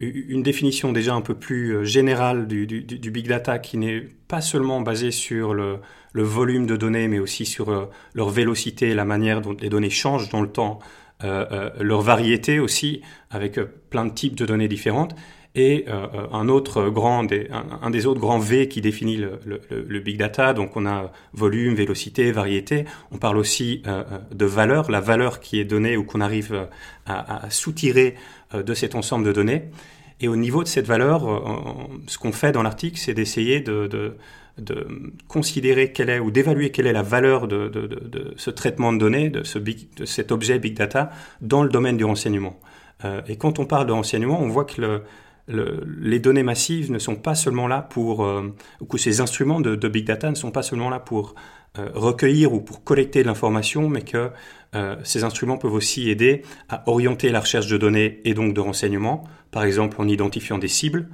une 0.00 0.42
définition 0.42 0.92
déjà 0.92 1.14
un 1.14 1.20
peu 1.20 1.34
plus 1.34 1.86
générale 1.86 2.48
du, 2.48 2.66
big 2.66 3.28
data 3.28 3.60
qui 3.60 3.78
n'est 3.78 4.00
pas 4.26 4.40
seulement 4.40 4.80
basée 4.80 5.12
sur 5.12 5.54
le, 5.54 5.78
volume 6.14 6.66
de 6.66 6.76
données, 6.76 7.06
mais 7.06 7.20
aussi 7.20 7.46
sur 7.46 7.88
leur 8.12 8.28
vélocité, 8.28 8.92
la 8.92 9.04
manière 9.04 9.40
dont 9.40 9.56
les 9.58 9.68
données 9.68 9.88
changent 9.88 10.30
dans 10.30 10.42
le 10.42 10.50
temps 10.50 10.80
leur 11.22 12.00
variété 12.00 12.60
aussi, 12.60 13.02
avec 13.30 13.58
euh, 13.58 13.66
plein 13.90 14.06
de 14.06 14.12
types 14.12 14.36
de 14.36 14.46
données 14.46 14.68
différentes. 14.68 15.14
et 15.54 15.86
un 15.88 16.48
autre 16.48 16.88
grand, 16.88 17.26
un, 17.82 17.90
des 17.90 18.06
autres 18.06 18.20
grands 18.20 18.38
V 18.38 18.68
qui 18.68 18.80
définit 18.80 19.16
le, 19.16 19.98
big 19.98 20.16
data. 20.16 20.52
Donc 20.52 20.76
on 20.76 20.86
a 20.86 21.10
volume, 21.32 21.74
vélocité, 21.74 22.30
variété. 22.30 22.84
On 23.10 23.18
parle 23.18 23.38
aussi 23.38 23.82
de 24.30 24.46
valeur, 24.46 24.88
la 24.90 25.00
valeur 25.00 25.40
qui 25.40 25.58
est 25.58 25.64
donnée 25.64 25.96
ou 25.96 26.04
qu'on 26.04 26.20
arrive 26.20 26.68
à, 27.06 27.46
à 27.46 27.50
soutirer 27.50 28.14
de 28.54 28.74
cet 28.74 28.94
ensemble 28.94 29.24
de 29.26 29.32
données. 29.32 29.64
Et 30.20 30.28
au 30.28 30.36
niveau 30.36 30.62
de 30.62 30.68
cette 30.68 30.86
valeur, 30.86 31.22
ce 32.06 32.18
qu'on 32.18 32.32
fait 32.32 32.52
dans 32.52 32.62
l'article, 32.62 32.98
c'est 32.98 33.14
d'essayer 33.14 33.60
de, 33.60 33.88
de, 33.88 34.16
de, 34.58 34.86
considérer 35.28 35.92
quelle 35.92 36.10
est 36.10 36.18
ou 36.18 36.30
d'évaluer 36.30 36.70
quelle 36.70 36.86
est 36.86 36.92
la 36.92 37.02
valeur 37.02 37.48
de, 37.48 37.68
de, 37.68 38.34
ce 38.36 38.50
traitement 38.50 38.92
de 38.92 38.98
données, 38.98 39.30
de, 39.30 39.42
ce 39.44 39.58
big, 39.58 39.94
de 39.96 40.04
cet 40.04 40.32
objet 40.32 40.58
big 40.58 40.76
data 40.76 41.10
dans 41.40 41.62
le 41.62 41.68
domaine 41.68 41.96
du 41.96 42.04
renseignement. 42.04 42.58
Euh, 43.04 43.20
et 43.28 43.36
quand 43.36 43.58
on 43.58 43.66
parle 43.66 43.86
de 43.86 43.92
renseignement, 43.92 44.40
on 44.40 44.48
voit 44.48 44.64
que 44.64 44.80
le, 44.80 45.02
le, 45.48 45.82
les 46.00 46.20
données 46.20 46.42
massives 46.42 46.92
ne 46.92 46.98
sont 46.98 47.16
pas 47.16 47.34
seulement 47.34 47.66
là 47.66 47.82
pour, 47.82 48.24
euh, 48.24 48.54
ou 48.80 48.84
que 48.84 48.98
ces 48.98 49.20
instruments 49.20 49.60
de, 49.60 49.88
big 49.88 50.06
data 50.06 50.30
ne 50.30 50.34
sont 50.34 50.50
pas 50.50 50.62
seulement 50.62 50.90
là 50.90 51.00
pour 51.00 51.34
euh, 51.78 51.88
recueillir 51.94 52.52
ou 52.52 52.60
pour 52.60 52.84
collecter 52.84 53.22
de 53.22 53.26
l'information, 53.26 53.88
mais 53.88 54.02
que 54.02 54.30
euh, 54.74 54.96
ces 55.04 55.24
instruments 55.24 55.56
peuvent 55.56 55.72
aussi 55.72 56.10
aider 56.10 56.42
à 56.68 56.88
orienter 56.88 57.30
la 57.30 57.40
recherche 57.40 57.66
de 57.66 57.78
données 57.78 58.20
et 58.24 58.34
donc 58.34 58.52
de 58.54 58.60
renseignements, 58.60 59.24
par 59.50 59.64
exemple 59.64 60.00
en 60.00 60.06
identifiant 60.06 60.58
des 60.58 60.68
cibles, 60.68 61.08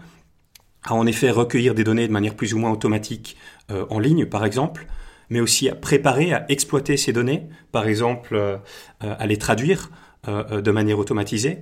à 0.84 0.94
en 0.94 1.06
effet 1.06 1.30
recueillir 1.30 1.74
des 1.74 1.84
données 1.84 2.06
de 2.06 2.12
manière 2.12 2.34
plus 2.34 2.54
ou 2.54 2.58
moins 2.58 2.70
automatique 2.70 3.36
euh, 3.70 3.86
en 3.90 3.98
ligne, 3.98 4.26
par 4.26 4.44
exemple, 4.44 4.86
mais 5.30 5.40
aussi 5.40 5.68
à 5.68 5.74
préparer, 5.74 6.32
à 6.32 6.44
exploiter 6.48 6.96
ces 6.96 7.12
données, 7.12 7.48
par 7.72 7.86
exemple 7.86 8.34
euh, 8.34 8.56
à 9.00 9.26
les 9.26 9.36
traduire 9.38 9.90
de 10.26 10.70
manière 10.70 10.98
automatisée. 10.98 11.58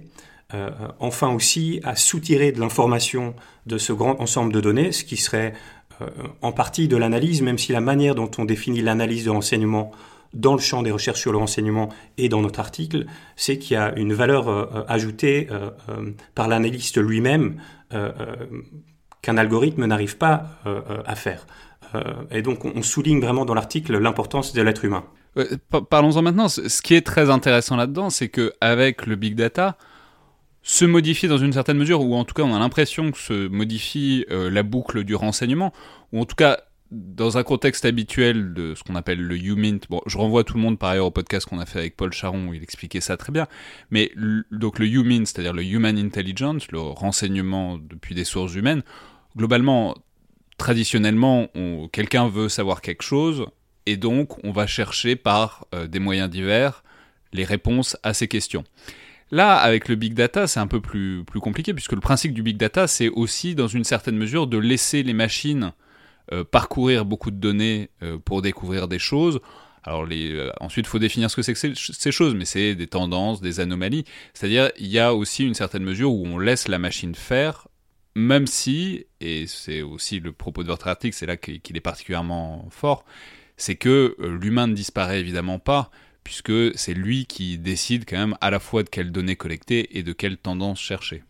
enfin 1.00 1.30
aussi 1.34 1.80
à 1.82 1.96
soutirer 1.96 2.52
de 2.52 2.60
l'information 2.60 3.34
de 3.66 3.76
ce 3.76 3.92
grand 3.92 4.20
ensemble 4.20 4.52
de 4.52 4.60
données, 4.60 4.92
ce 4.92 5.02
qui 5.02 5.16
serait 5.16 5.52
en 6.42 6.52
partie 6.52 6.86
de 6.86 6.96
l'analyse, 6.96 7.42
même 7.42 7.58
si 7.58 7.72
la 7.72 7.80
manière 7.80 8.14
dont 8.14 8.30
on 8.38 8.44
définit 8.44 8.80
l'analyse 8.80 9.24
de 9.24 9.30
renseignement 9.30 9.90
dans 10.34 10.54
le 10.54 10.60
champ 10.60 10.82
des 10.82 10.90
recherches 10.90 11.20
sur 11.20 11.32
le 11.32 11.38
renseignement 11.38 11.90
et 12.18 12.28
dans 12.28 12.40
notre 12.40 12.60
article, 12.60 13.06
c'est 13.36 13.58
qu'il 13.58 13.74
y 13.74 13.76
a 13.76 13.94
une 13.96 14.12
valeur 14.12 14.48
euh, 14.48 14.84
ajoutée 14.88 15.48
euh, 15.50 15.70
euh, 15.88 16.12
par 16.34 16.48
l'analyste 16.48 16.98
lui-même 16.98 17.60
qu'un 19.22 19.36
algorithme 19.36 19.86
n'arrive 19.86 20.16
pas 20.18 20.60
à 21.06 21.14
faire. 21.14 21.46
et 22.30 22.42
donc 22.42 22.64
on 22.64 22.82
souligne 22.82 23.20
vraiment 23.20 23.44
dans 23.44 23.54
l'article 23.54 23.96
l'importance 23.98 24.52
de 24.52 24.62
l'être 24.62 24.84
humain. 24.84 25.04
Parlons-en 25.88 26.22
maintenant. 26.22 26.48
Ce 26.48 26.82
qui 26.82 26.94
est 26.94 27.06
très 27.06 27.30
intéressant 27.30 27.76
là-dedans, 27.76 28.10
c'est 28.10 28.28
que 28.28 28.52
avec 28.60 29.06
le 29.06 29.16
big 29.16 29.34
data, 29.34 29.76
se 30.62 30.84
modifie 30.84 31.26
dans 31.28 31.38
une 31.38 31.52
certaine 31.52 31.78
mesure, 31.78 32.02
ou 32.02 32.14
en 32.14 32.24
tout 32.24 32.34
cas 32.34 32.42
on 32.42 32.54
a 32.54 32.58
l'impression 32.58 33.10
que 33.10 33.18
se 33.18 33.48
modifie 33.48 34.24
la 34.28 34.62
boucle 34.62 35.04
du 35.04 35.14
renseignement, 35.14 35.72
ou 36.12 36.20
en 36.20 36.24
tout 36.24 36.36
cas 36.36 36.58
dans 36.92 37.38
un 37.38 37.42
contexte 37.42 37.86
habituel 37.86 38.52
de 38.52 38.74
ce 38.74 38.84
qu'on 38.84 38.96
appelle 38.96 39.20
le 39.20 39.36
UMINT, 39.36 39.80
bon, 39.88 40.02
je 40.06 40.18
renvoie 40.18 40.44
tout 40.44 40.54
le 40.54 40.60
monde 40.60 40.78
par 40.78 40.90
ailleurs 40.90 41.06
au 41.06 41.10
podcast 41.10 41.48
qu'on 41.48 41.58
a 41.58 41.64
fait 41.64 41.78
avec 41.78 41.96
Paul 41.96 42.12
Charon 42.12 42.48
où 42.48 42.54
il 42.54 42.62
expliquait 42.62 43.00
ça 43.00 43.16
très 43.16 43.32
bien, 43.32 43.46
mais 43.90 44.12
donc 44.50 44.78
le 44.78 44.86
UMINT, 44.86 45.24
c'est-à-dire 45.24 45.54
le 45.54 45.64
Human 45.64 45.96
Intelligence, 45.96 46.70
le 46.70 46.80
renseignement 46.80 47.78
depuis 47.78 48.14
des 48.14 48.24
sources 48.24 48.54
humaines, 48.54 48.82
globalement, 49.36 49.96
traditionnellement, 50.58 51.48
quelqu'un 51.92 52.28
veut 52.28 52.48
savoir 52.48 52.80
quelque 52.80 53.02
chose 53.02 53.46
et 53.86 53.96
donc 53.96 54.42
on 54.44 54.52
va 54.52 54.66
chercher 54.66 55.16
par 55.16 55.66
euh, 55.74 55.86
des 55.86 55.98
moyens 55.98 56.30
divers 56.30 56.84
les 57.32 57.44
réponses 57.44 57.96
à 58.02 58.14
ces 58.14 58.28
questions. 58.28 58.64
Là, 59.30 59.56
avec 59.56 59.88
le 59.88 59.94
big 59.94 60.12
data, 60.12 60.46
c'est 60.46 60.60
un 60.60 60.66
peu 60.66 60.80
plus, 60.80 61.24
plus 61.24 61.40
compliqué, 61.40 61.72
puisque 61.72 61.92
le 61.92 62.00
principe 62.00 62.34
du 62.34 62.42
big 62.42 62.58
data, 62.58 62.86
c'est 62.86 63.08
aussi, 63.08 63.54
dans 63.54 63.66
une 63.66 63.84
certaine 63.84 64.16
mesure, 64.16 64.46
de 64.46 64.58
laisser 64.58 65.02
les 65.02 65.14
machines 65.14 65.72
euh, 66.32 66.44
parcourir 66.44 67.06
beaucoup 67.06 67.30
de 67.30 67.36
données 67.36 67.88
euh, 68.02 68.18
pour 68.18 68.42
découvrir 68.42 68.88
des 68.88 68.98
choses. 68.98 69.40
Alors 69.84 70.06
ensuite, 70.60 70.86
il 70.86 70.88
faut 70.88 70.98
définir 70.98 71.30
ce 71.30 71.36
que 71.36 71.42
c'est 71.42 71.54
que 71.54 71.74
ces, 71.74 72.12
choses, 72.12 72.34
mais 72.34 72.44
c'est 72.44 72.74
des 72.74 72.86
tendances, 72.86 73.40
des 73.40 73.58
anomalies. 73.58 74.04
C'est-à-dire, 74.32 74.70
il 74.78 74.86
y 74.86 74.98
a 74.98 75.14
aussi 75.14 75.44
une 75.44 75.54
certaine 75.54 75.82
mesure 75.82 76.12
où 76.12 76.24
on 76.24 76.38
laisse 76.38 76.68
la 76.68 76.78
machine 76.78 77.14
faire, 77.14 77.66
même 78.14 78.46
si, 78.46 79.06
et 79.20 79.46
c'est 79.46 79.82
aussi 79.82 80.20
le 80.20 80.32
propos 80.32 80.62
de 80.62 80.68
votre 80.68 80.88
article, 80.88 81.16
c'est 81.16 81.26
là 81.26 81.36
qu'il 81.36 81.76
est 81.76 81.80
particulièrement 81.80 82.66
fort, 82.70 83.04
c'est 83.56 83.76
que 83.76 84.16
l'humain 84.18 84.66
ne 84.66 84.74
disparaît 84.74 85.20
évidemment 85.20 85.58
pas, 85.58 85.90
puisque 86.24 86.52
c'est 86.76 86.94
lui 86.94 87.26
qui 87.26 87.58
décide 87.58 88.04
quand 88.08 88.18
même 88.18 88.36
à 88.40 88.50
la 88.50 88.60
fois 88.60 88.82
de 88.82 88.88
quelles 88.88 89.12
données 89.12 89.36
collecter 89.36 89.98
et 89.98 90.02
de 90.02 90.12
quelles 90.12 90.36
tendances 90.36 90.80
chercher. 90.80 91.22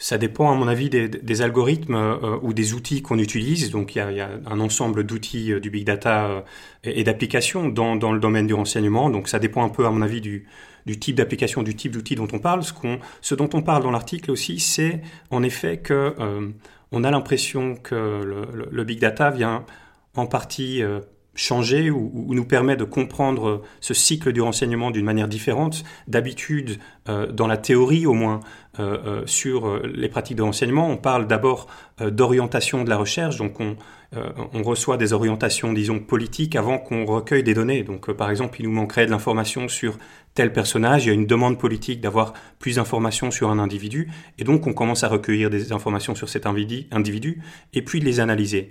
Ça 0.00 0.16
dépend, 0.16 0.52
à 0.52 0.54
mon 0.54 0.68
avis, 0.68 0.88
des, 0.90 1.42
algorithmes 1.42 1.96
euh, 1.96 2.38
ou 2.42 2.52
des 2.52 2.72
outils 2.72 3.02
qu'on 3.02 3.18
utilise. 3.18 3.72
Donc, 3.72 3.96
il 3.96 3.98
y 3.98 4.20
a, 4.20 4.30
un 4.46 4.60
ensemble 4.60 5.02
d'outils 5.02 5.52
euh, 5.52 5.58
du 5.58 5.70
big 5.70 5.84
data 5.84 6.28
euh, 6.28 6.40
et, 6.84 7.02
d'applications 7.02 7.68
dans, 7.68 8.12
le 8.12 8.20
domaine 8.20 8.46
du 8.46 8.54
renseignement. 8.54 9.10
Donc, 9.10 9.28
ça 9.28 9.40
dépend 9.40 9.64
un 9.64 9.68
peu, 9.68 9.86
à 9.86 9.90
mon 9.90 10.00
avis, 10.00 10.20
du, 10.20 10.46
type 10.96 11.16
d'application, 11.16 11.62
du 11.62 11.74
type 11.74 11.92
d'outil 11.92 12.14
dont 12.14 12.28
on 12.32 12.38
parle. 12.38 12.62
Ce, 13.20 13.34
dont 13.34 13.50
on 13.52 13.62
parle 13.62 13.82
dans 13.82 13.90
l'article 13.90 14.30
aussi, 14.30 14.60
c'est 14.60 15.02
en 15.30 15.42
effet 15.42 15.78
que 15.78 16.14
on 16.92 17.04
a 17.04 17.10
l'impression 17.10 17.74
que 17.74 17.94
le, 17.94 18.68
le, 18.70 18.84
big 18.84 19.00
data 19.00 19.30
vient 19.30 19.66
en 20.14 20.26
partie 20.26 20.82
changer 21.38 21.90
ou, 21.90 22.34
nous 22.34 22.44
permet 22.44 22.76
de 22.76 22.84
comprendre 22.84 23.62
ce 23.80 23.94
cycle 23.94 24.32
du 24.32 24.40
renseignement 24.40 24.90
d'une 24.90 25.04
manière 25.04 25.28
différente. 25.28 25.84
D'habitude, 26.08 26.78
euh, 27.08 27.26
dans 27.30 27.46
la 27.46 27.56
théorie 27.56 28.06
au 28.06 28.12
moins, 28.12 28.40
euh, 28.80 28.98
euh, 29.06 29.22
sur 29.26 29.78
les 29.82 30.08
pratiques 30.08 30.36
de 30.36 30.42
renseignement, 30.42 30.90
on 30.90 30.96
parle 30.96 31.26
d'abord 31.26 31.68
d'orientation 32.00 32.84
de 32.84 32.90
la 32.90 32.96
recherche, 32.96 33.38
donc 33.38 33.58
on, 33.58 33.76
on, 34.54 34.62
reçoit 34.62 34.96
des 34.96 35.12
orientations, 35.12 35.72
disons, 35.72 35.98
politiques 35.98 36.54
avant 36.54 36.78
qu'on 36.78 37.04
recueille 37.04 37.42
des 37.42 37.54
données. 37.54 37.82
Donc, 37.82 38.12
par 38.12 38.30
exemple, 38.30 38.60
il 38.60 38.66
nous 38.66 38.72
manquerait 38.72 39.04
de 39.04 39.10
l'information 39.10 39.66
sur 39.68 39.98
tel 40.34 40.52
personnage, 40.52 41.04
il 41.04 41.08
y 41.08 41.10
a 41.10 41.14
une 41.14 41.26
demande 41.26 41.58
politique 41.58 42.00
d'avoir 42.00 42.34
plus 42.60 42.76
d'informations 42.76 43.32
sur 43.32 43.50
un 43.50 43.58
individu, 43.58 44.08
et 44.38 44.44
donc 44.44 44.66
on 44.68 44.72
commence 44.72 45.02
à 45.02 45.08
recueillir 45.08 45.50
des 45.50 45.72
informations 45.72 46.14
sur 46.14 46.28
cet 46.28 46.46
individu, 46.46 47.42
et 47.74 47.82
puis 47.82 47.98
de 47.98 48.04
les 48.04 48.20
analyser. 48.20 48.68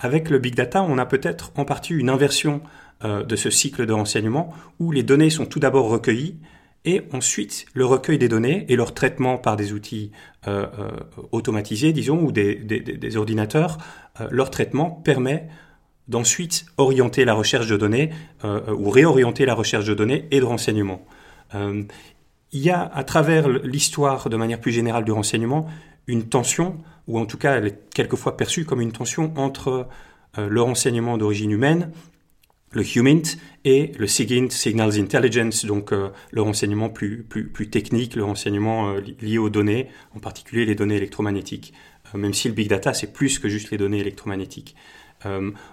Avec 0.00 0.30
le 0.30 0.38
big 0.38 0.54
data, 0.54 0.82
on 0.82 0.96
a 0.98 1.06
peut-être 1.06 1.52
en 1.56 1.64
partie 1.64 1.92
une 1.92 2.08
inversion 2.08 2.60
euh, 3.04 3.24
de 3.24 3.34
ce 3.34 3.50
cycle 3.50 3.84
de 3.84 3.92
renseignement 3.92 4.54
où 4.78 4.92
les 4.92 5.02
données 5.02 5.30
sont 5.30 5.44
tout 5.44 5.58
d'abord 5.58 5.88
recueillies 5.88 6.36
et 6.84 7.02
ensuite 7.12 7.66
le 7.74 7.84
recueil 7.84 8.16
des 8.16 8.28
données 8.28 8.64
et 8.68 8.76
leur 8.76 8.94
traitement 8.94 9.38
par 9.38 9.56
des 9.56 9.72
outils 9.72 10.12
euh, 10.46 10.66
euh, 10.78 10.90
automatisés, 11.32 11.92
disons, 11.92 12.20
ou 12.22 12.30
des, 12.30 13.16
ordinateurs, 13.16 13.78
leur 14.30 14.50
traitement 14.50 14.90
permet 14.90 15.48
d'ensuite 16.06 16.66
orienter 16.76 17.24
la 17.24 17.34
recherche 17.34 17.68
de 17.68 17.76
données 17.76 18.10
ou 18.44 18.90
réorienter 18.90 19.46
la 19.46 19.54
recherche 19.54 19.84
de 19.84 19.94
données 19.94 20.26
et 20.30 20.40
de 20.40 20.44
renseignements. 20.44 21.06
il 21.54 21.86
y 22.52 22.70
a 22.70 22.82
à 22.82 23.04
travers 23.04 23.48
l'histoire 23.48 24.28
de 24.28 24.36
manière 24.36 24.60
plus 24.60 24.72
générale 24.72 25.04
du 25.04 25.12
renseignement 25.12 25.68
une 26.08 26.28
tension 26.28 26.78
ou 27.08 27.18
en 27.18 27.26
tout 27.26 27.38
cas 27.38 27.56
elle 27.56 27.66
est 27.66 27.90
quelquefois 27.92 28.36
perçue 28.36 28.64
comme 28.64 28.80
une 28.80 28.92
tension 28.92 29.32
entre 29.36 29.88
euh, 30.36 30.48
le 30.48 30.62
renseignement 30.62 31.18
d'origine 31.18 31.50
humaine, 31.50 31.90
le 32.70 32.84
HUMINT, 32.84 33.38
et 33.64 33.92
le 33.98 34.06
SIGINT, 34.06 34.50
Signals 34.50 35.00
Intelligence, 35.00 35.64
donc 35.64 35.92
euh, 35.92 36.10
le 36.30 36.42
renseignement 36.42 36.90
plus, 36.90 37.22
plus, 37.22 37.48
plus, 37.48 37.70
technique, 37.70 38.14
le 38.14 38.24
renseignement 38.24 38.90
euh, 38.90 39.00
lié 39.20 39.38
aux 39.38 39.48
données, 39.48 39.88
en 40.14 40.20
particulier 40.20 40.66
les 40.66 40.74
données 40.74 40.96
électromagnétiques, 40.96 41.72
même 42.14 42.34
si 42.34 42.48
le 42.48 42.54
big 42.54 42.68
data 42.68 42.94
c'est 42.94 43.12
plus 43.12 43.38
que 43.38 43.48
juste 43.48 43.70
les 43.70 43.76
données 43.76 43.98
électromagnétiques. 43.98 44.74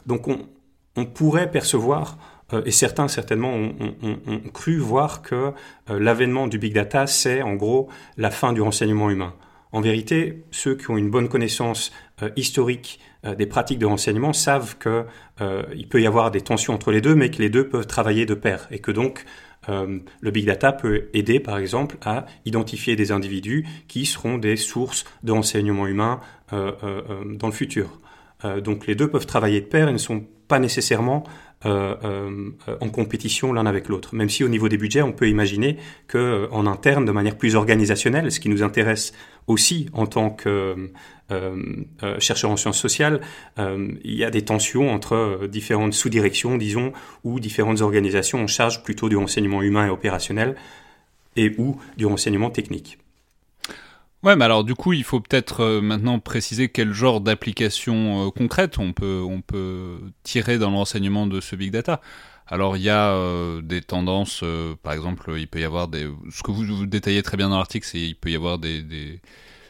donc 0.05 0.27
on, 0.27 0.49
on, 0.97 1.05
pourrait 1.05 1.49
percevoir 1.49 2.17
et 2.65 2.71
certains 2.71 3.07
certainement 3.07 3.53
ont, 3.53 4.41
cru 4.53 4.77
voir 4.77 5.21
que 5.21 5.53
l'avènement 5.87 6.47
du 6.47 6.59
big 6.59 6.73
data, 6.73 7.07
c'est 7.07 7.41
en 7.41 7.53
gros 7.53 7.87
la 8.17 8.31
fin 8.31 8.51
du 8.51 8.59
renseignement 8.59 9.09
humain. 9.09 9.33
En 9.71 9.81
vérité, 9.81 10.43
ceux 10.51 10.75
qui 10.75 10.89
ont 10.89 10.97
une 10.97 11.09
bonne 11.09 11.27
connaissance 11.27 11.91
euh, 12.21 12.29
historique 12.37 12.99
euh, 13.25 13.35
des 13.35 13.45
pratiques 13.45 13.79
de 13.79 13.85
renseignement 13.85 14.31
savent 14.31 14.77
qu'il 14.77 15.05
euh, 15.41 15.63
peut 15.89 16.01
y 16.01 16.07
avoir 16.07 16.31
des 16.31 16.41
tensions 16.41 16.73
entre 16.73 16.91
les 16.91 17.01
deux, 17.01 17.15
mais 17.15 17.29
que 17.29 17.41
les 17.41 17.49
deux 17.49 17.67
peuvent 17.67 17.87
travailler 17.87 18.25
de 18.25 18.35
pair 18.35 18.67
et 18.71 18.79
que 18.79 18.91
donc 18.91 19.25
le 19.67 20.29
big 20.29 20.45
data 20.45 20.71
peut 20.71 21.09
aider, 21.15 21.39
par 21.39 21.57
exemple, 21.57 21.97
à 22.05 22.27
identifier 22.45 22.95
des 22.95 23.11
individus 23.11 23.65
qui 23.87 24.05
seront 24.05 24.37
des 24.37 24.57
sources 24.57 25.05
de 25.23 25.31
renseignement 25.31 25.87
humain 25.87 26.19
dans 26.51 27.47
le 27.47 27.51
futur. 27.51 27.99
donc 28.63 28.85
les 28.85 28.93
deux 28.93 29.07
peuvent 29.07 29.25
travailler 29.25 29.61
de 29.61 29.65
pair 29.65 29.89
et 29.89 29.91
ne 29.91 29.97
sont 29.97 30.23
pas 30.47 30.59
nécessairement 30.59 31.23
en 31.65 32.89
compétition 32.89 33.53
l'un 33.53 33.65
avec 33.65 33.87
l'autre. 33.87 34.13
Même 34.15 34.29
si 34.29 34.43
au 34.43 34.49
niveau 34.49 34.69
des 34.69 34.77
budgets, 34.77 35.01
on 35.01 35.11
peut 35.11 35.27
imaginer 35.27 35.77
que 36.07 36.17
euh, 36.17 36.47
en 36.51 36.67
interne, 36.67 37.05
de 37.05 37.11
manière 37.11 37.37
plus 37.37 37.55
organisationnelle, 37.55 38.31
ce 38.31 38.39
qui 38.39 38.49
nous 38.49 38.61
intéresse 38.61 39.13
aussi 39.47 39.89
en 39.93 40.07
tant 40.07 40.29
que 40.29 40.91
euh, 41.31 41.83
chercheurs 42.19 42.51
en 42.51 42.57
sciences 42.57 42.79
sociales, 42.79 43.21
il 43.57 44.15
y 44.15 44.23
a 44.23 44.29
des 44.29 44.43
tensions 44.43 44.91
entre 44.91 45.47
différentes 45.47 45.93
sous-directions, 45.93 46.57
disons, 46.57 46.93
ou 47.23 47.39
différentes 47.39 47.81
organisations 47.81 48.43
en 48.43 48.47
charge 48.47 48.83
plutôt 48.83 49.09
du 49.09 49.17
renseignement 49.17 49.61
humain 49.61 49.87
et 49.87 49.89
opérationnel 49.89 50.55
et 51.35 51.53
ou 51.57 51.77
du 51.97 52.05
renseignement 52.05 52.49
technique. 52.49 52.97
Ouais, 54.25 54.35
mais 54.35 54.45
alors 54.45 54.63
du 54.63 54.73
coup, 54.73 54.93
il 54.93 55.03
faut 55.03 55.19
peut-être 55.19 55.59
euh, 55.59 55.81
maintenant 55.81 56.17
préciser 56.17 56.67
quel 56.69 56.93
genre 56.93 57.21
d'application 57.21 58.25
euh, 58.25 58.31
concrète 58.31 58.79
on 58.79 58.91
peut, 58.91 59.21
on 59.23 59.41
peut 59.41 59.99
tirer 60.23 60.57
dans 60.57 60.71
l'enseignement 60.71 61.27
de 61.27 61.39
ce 61.41 61.55
big 61.55 61.71
data. 61.71 62.01
Alors 62.47 62.77
il 62.77 62.83
y 62.83 62.89
a 62.89 63.11
euh, 63.11 63.61
des 63.61 63.81
tendances, 63.81 64.43
par 64.83 64.93
exemple, 64.93 65.33
il 65.37 65.47
peut 65.47 65.59
y 65.59 65.63
avoir 65.63 65.87
des... 65.87 66.07
Ce 66.31 66.43
que 66.43 66.51
vous, 66.51 66.85
détaillez 66.85 67.23
très 67.23 67.37
bien 67.37 67.49
dans 67.49 67.57
l'article, 67.57 67.87
c'est 67.87 67.99
il 67.99 68.15
peut 68.15 68.29
y 68.29 68.35
avoir 68.35 68.59
des, 68.59 69.19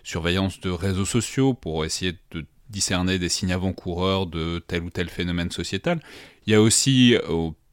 surveillances 0.03 0.59
de 0.59 0.69
réseaux 0.69 1.05
sociaux 1.05 1.53
pour 1.53 1.83
essayer 1.85 2.13
de 2.31 2.45
discerner 2.69 3.17
des 3.17 3.29
signes 3.29 3.53
avant-coureurs 3.53 4.27
de 4.27 4.63
tel 4.67 4.83
ou 4.83 4.89
tel 4.89 5.09
phénomène 5.09 5.51
sociétal. 5.51 5.99
Il 6.45 6.51
y 6.51 6.55
a 6.55 6.61
aussi, 6.61 7.15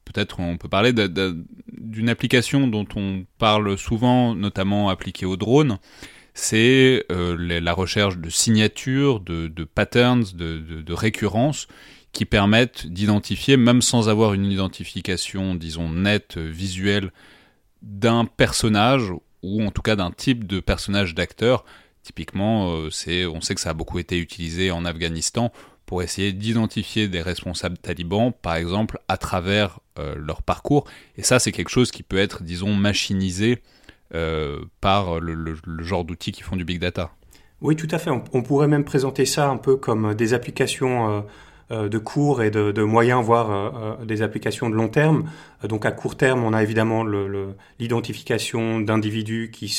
peut-être 0.05 0.39
on 0.39 0.57
peut 0.57 0.69
parler 0.69 0.93
d'une 0.93 2.09
application 2.09 2.67
dont 2.67 2.87
on 2.95 3.25
parle 3.37 3.77
souvent, 3.77 4.33
notamment 4.33 4.89
appliquée 4.89 5.25
aux 5.25 5.37
drones, 5.37 5.77
c'est 6.33 7.05
euh, 7.11 7.35
la 7.37 7.73
recherche 7.73 8.17
de 8.17 8.29
signatures, 8.29 9.19
de, 9.19 9.47
patterns, 9.63 10.25
de, 10.33 10.81
de, 10.81 10.93
récurrences 10.93 11.67
qui 12.13 12.25
permettent 12.25 12.85
d'identifier, 12.85 13.57
même 13.57 13.81
sans 13.81 14.07
avoir 14.07 14.33
une 14.33 14.45
identification, 14.45 15.55
disons, 15.55 15.89
nette, 15.89 16.37
visuelle, 16.37 17.11
d'un 17.81 18.25
personnage, 18.25 19.11
ou 19.41 19.63
en 19.63 19.71
tout 19.71 19.81
cas 19.81 19.95
d'un 19.95 20.11
type 20.11 20.45
de 20.45 20.59
personnage 20.59 21.15
d'acteur. 21.15 21.65
Typiquement, 22.03 22.71
euh, 22.75 22.89
on 23.33 23.41
sait 23.41 23.55
que 23.55 23.61
ça 23.61 23.71
a 23.71 23.73
beaucoup 23.73 23.97
été 23.97 24.19
utilisé 24.19 24.71
en 24.71 24.85
Afghanistan 24.85 25.51
pour 25.87 26.03
essayer 26.03 26.33
d'identifier 26.33 27.07
des 27.07 27.21
responsables 27.21 27.77
talibans, 27.77 28.31
par 28.31 28.55
exemple, 28.55 28.99
à 29.07 29.17
travers 29.17 29.79
euh, 29.99 30.15
leur 30.15 30.43
parcours. 30.43 30.85
Et 31.17 31.23
ça, 31.23 31.39
c'est 31.39 31.51
quelque 31.51 31.69
chose 31.69 31.91
qui 31.91 32.03
peut 32.03 32.17
être, 32.17 32.43
disons, 32.43 32.73
machinisé 32.73 33.61
euh, 34.13 34.63
par 34.81 35.19
le, 35.19 35.57
genre 35.79 36.05
d'outils 36.05 36.31
qui 36.31 36.43
font 36.43 36.55
du 36.55 36.63
big 36.63 36.79
data. 36.79 37.11
Oui, 37.61 37.75
tout 37.75 37.87
à 37.89 37.97
fait. 37.97 38.11
On, 38.11 38.43
pourrait 38.43 38.67
même 38.67 38.83
présenter 38.83 39.25
ça 39.25 39.49
un 39.49 39.57
peu 39.57 39.77
comme 39.77 40.13
des 40.13 40.33
applications 40.33 41.25
de 41.73 41.97
court 41.97 42.43
et 42.43 42.51
de, 42.51 42.71
de 42.71 42.83
moyen, 42.83 43.21
voire 43.21 43.97
des 44.05 44.21
applications 44.21 44.69
de 44.69 44.75
long 44.75 44.89
terme. 44.89 45.25
donc 45.67 45.85
à 45.85 45.91
court 45.91 46.15
terme, 46.15 46.43
on 46.43 46.53
a 46.53 46.61
évidemment 46.61 47.03
l'identification 47.79 48.79
d'individus 48.79 49.49
qui 49.51 49.73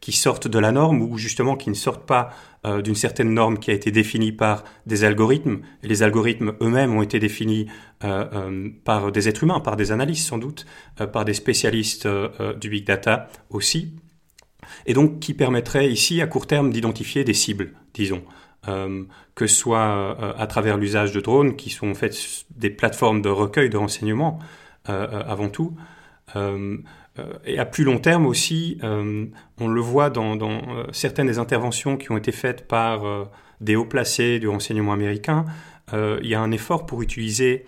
qui 0.00 0.12
sortent 0.12 0.48
de 0.48 0.58
la 0.58 0.72
norme 0.72 1.02
ou 1.02 1.16
justement 1.18 1.56
qui 1.56 1.70
ne 1.70 1.74
sortent 1.74 2.06
pas 2.06 2.30
euh, 2.66 2.80
d'une 2.80 2.94
certaine 2.94 3.34
norme 3.34 3.58
qui 3.58 3.70
a 3.70 3.74
été 3.74 3.90
définie 3.90 4.32
par 4.32 4.64
des 4.86 5.04
algorithmes. 5.04 5.58
Et 5.82 5.88
les 5.88 6.02
algorithmes 6.02 6.54
eux-mêmes 6.62 6.96
ont 6.96 7.02
été 7.02 7.18
définis 7.18 7.66
euh, 8.04 8.24
euh, 8.32 8.70
par 8.84 9.12
des 9.12 9.28
êtres 9.28 9.44
humains, 9.44 9.60
par 9.60 9.76
des 9.76 9.92
analystes 9.92 10.26
sans 10.26 10.38
doute, 10.38 10.64
par 11.12 11.26
des 11.26 11.34
spécialistes 11.34 12.08
du 12.58 12.70
big 12.70 12.86
data 12.86 13.28
aussi. 13.50 13.92
Et 14.86 14.94
donc 14.94 15.20
qui 15.20 15.34
permettrait 15.34 15.90
ici 15.90 16.22
à 16.22 16.26
court 16.26 16.46
terme 16.46 16.70
d'identifier 16.70 17.22
des 17.22 17.34
cibles, 17.34 17.74
disons. 17.92 18.22
Que 18.66 19.46
ce 19.46 19.54
soit 19.54 20.36
à 20.38 20.46
travers 20.46 20.76
l'usage 20.76 21.12
de 21.12 21.20
drones, 21.20 21.56
qui 21.56 21.70
sont 21.70 21.90
en 21.90 21.94
fait 21.94 22.16
des 22.56 22.70
plateformes 22.70 23.20
de 23.22 23.28
recueil 23.28 23.68
de 23.68 23.76
renseignements 23.76 24.38
avant 24.86 25.48
tout, 25.48 25.76
euh, 27.18 27.32
et 27.44 27.58
à 27.58 27.64
plus 27.64 27.84
long 27.84 27.98
terme 27.98 28.26
aussi, 28.26 28.78
euh, 28.82 29.26
on 29.60 29.68
le 29.68 29.80
voit 29.80 30.10
dans, 30.10 30.36
euh, 30.40 30.84
certaines 30.92 31.26
des 31.26 31.38
interventions 31.38 31.96
qui 31.96 32.10
ont 32.10 32.16
été 32.16 32.32
faites 32.32 32.66
par 32.66 33.02
des 33.60 33.76
hauts 33.76 33.84
placés 33.84 34.38
du 34.38 34.48
renseignement 34.48 34.92
américain, 34.92 35.44
il 35.92 36.26
y 36.26 36.34
a 36.34 36.40
un 36.40 36.50
effort 36.50 36.86
pour 36.86 37.02
utiliser 37.02 37.66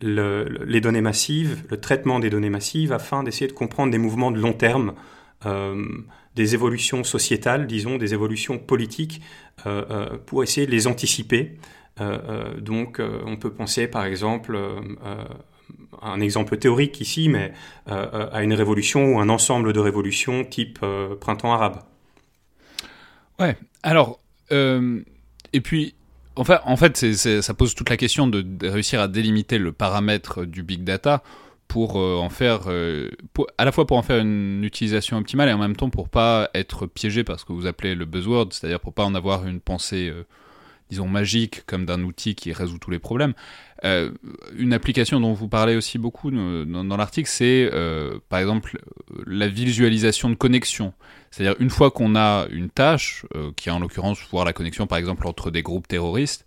les 0.00 0.80
données 0.80 1.00
massives, 1.00 1.64
le 1.70 1.78
traitement 1.78 2.20
des 2.20 2.30
données 2.30 2.50
massives, 2.50 2.92
afin 2.92 3.22
d'essayer 3.24 3.48
de 3.48 3.52
comprendre 3.52 3.90
des 3.90 3.98
mouvements 3.98 4.30
de 4.30 4.38
long 4.38 4.52
terme, 4.52 4.94
des 6.38 6.54
évolutions 6.54 7.04
sociétales, 7.04 7.66
disons, 7.66 7.98
des 7.98 8.14
évolutions 8.14 8.58
politiques, 8.58 9.20
pour 10.26 10.42
essayer 10.42 10.66
de 10.66 10.70
les 10.70 10.86
anticiper. 10.86 11.58
donc, 12.60 13.02
on 13.26 13.36
peut 13.36 13.52
penser 13.52 13.88
par 13.88 14.04
exemple 14.04 14.56
un 16.02 16.20
exemple 16.20 16.56
théorique 16.58 17.00
ici, 17.00 17.28
mais 17.28 17.52
euh, 17.88 18.06
euh, 18.12 18.28
à 18.32 18.42
une 18.42 18.52
révolution 18.52 19.14
ou 19.14 19.20
un 19.20 19.28
ensemble 19.28 19.72
de 19.72 19.80
révolutions 19.80 20.44
type 20.44 20.78
euh, 20.82 21.14
printemps 21.16 21.52
arabe. 21.52 21.82
Ouais, 23.38 23.56
alors, 23.82 24.20
et 24.50 25.60
puis, 25.62 25.94
en 26.36 26.44
fait, 26.44 26.58
en 26.64 26.76
fait 26.76 26.96
ça 27.14 27.54
pose 27.54 27.74
toute 27.74 27.90
la 27.90 27.96
question 27.96 28.26
de, 28.26 28.44
réussir 28.66 29.00
à 29.00 29.08
délimiter 29.08 29.58
le 29.58 29.72
paramètre 29.72 30.44
du 30.44 30.62
big 30.62 30.82
data 30.82 31.22
pour 31.68 31.96
en 31.96 32.30
faire, 32.30 32.68
à 33.58 33.64
la 33.64 33.72
fois 33.72 33.86
pour 33.86 33.98
en 33.98 34.02
faire 34.02 34.18
une 34.18 34.64
utilisation 34.64 35.18
optimale 35.18 35.48
et 35.48 35.52
en 35.52 35.58
même 35.58 35.76
temps 35.76 35.90
pour 35.90 36.08
pas 36.08 36.50
être 36.54 36.86
piégé 36.86 37.24
par 37.24 37.38
ce 37.38 37.44
que 37.44 37.52
vous 37.52 37.66
appelez 37.66 37.94
le 37.94 38.06
buzzword, 38.06 38.48
c'est-à-dire 38.52 38.80
pour 38.80 38.94
pas 38.94 39.04
en 39.04 39.14
avoir 39.14 39.46
une 39.46 39.60
pensée 39.60 40.12
disons, 40.90 41.08
magique 41.08 41.64
comme 41.66 41.84
d'un 41.84 42.02
outil 42.02 42.34
qui 42.34 42.52
résout 42.52 42.78
tous 42.78 42.90
les 42.90 42.98
problèmes. 42.98 43.34
Euh, 43.84 44.10
une 44.56 44.72
application 44.72 45.20
dont 45.20 45.32
vous 45.32 45.48
parlez 45.48 45.76
aussi 45.76 45.98
beaucoup 45.98 46.30
dans, 46.30 46.96
l'article, 46.96 47.28
c'est 47.28 47.70
euh, 47.72 48.18
par 48.28 48.40
exemple 48.40 48.78
la 49.26 49.48
visualisation 49.48 50.30
de 50.30 50.34
connexion. 50.34 50.92
C'est-à-dire 51.30 51.56
une 51.60 51.70
fois 51.70 51.90
qu'on 51.90 52.16
a 52.16 52.46
une 52.50 52.70
tâche, 52.70 53.26
euh, 53.34 53.52
qui 53.56 53.68
est 53.68 53.72
en 53.72 53.78
l'occurrence 53.78 54.18
voir 54.30 54.44
la 54.44 54.52
connexion 54.52 54.86
par 54.86 54.98
exemple 54.98 55.26
entre 55.26 55.50
des 55.50 55.62
groupes 55.62 55.86
terroristes, 55.86 56.46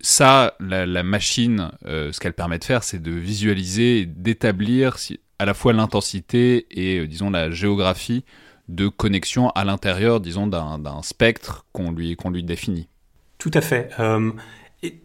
ça, 0.00 0.54
la, 0.60 1.02
machine, 1.02 1.70
ce 1.84 2.18
qu'elle 2.20 2.34
permet 2.34 2.58
de 2.58 2.64
faire, 2.64 2.82
c'est 2.82 3.00
de 3.00 3.12
visualiser, 3.12 4.06
d'établir 4.06 4.96
à 5.38 5.44
la 5.44 5.54
fois 5.54 5.72
l'intensité 5.72 6.66
et 6.70 7.06
disons 7.06 7.30
la 7.30 7.50
géographie 7.50 8.24
de 8.68 8.88
connexion 8.88 9.50
à 9.50 9.64
l'intérieur, 9.64 10.20
disons, 10.20 10.46
d'un 10.46 11.02
spectre 11.02 11.66
qu'on 11.72 11.92
lui, 11.92 12.16
lui 12.30 12.42
définit. 12.42 12.88
Tout 13.38 13.50
à 13.54 13.60
fait. 13.60 13.90
Euh, 14.00 14.30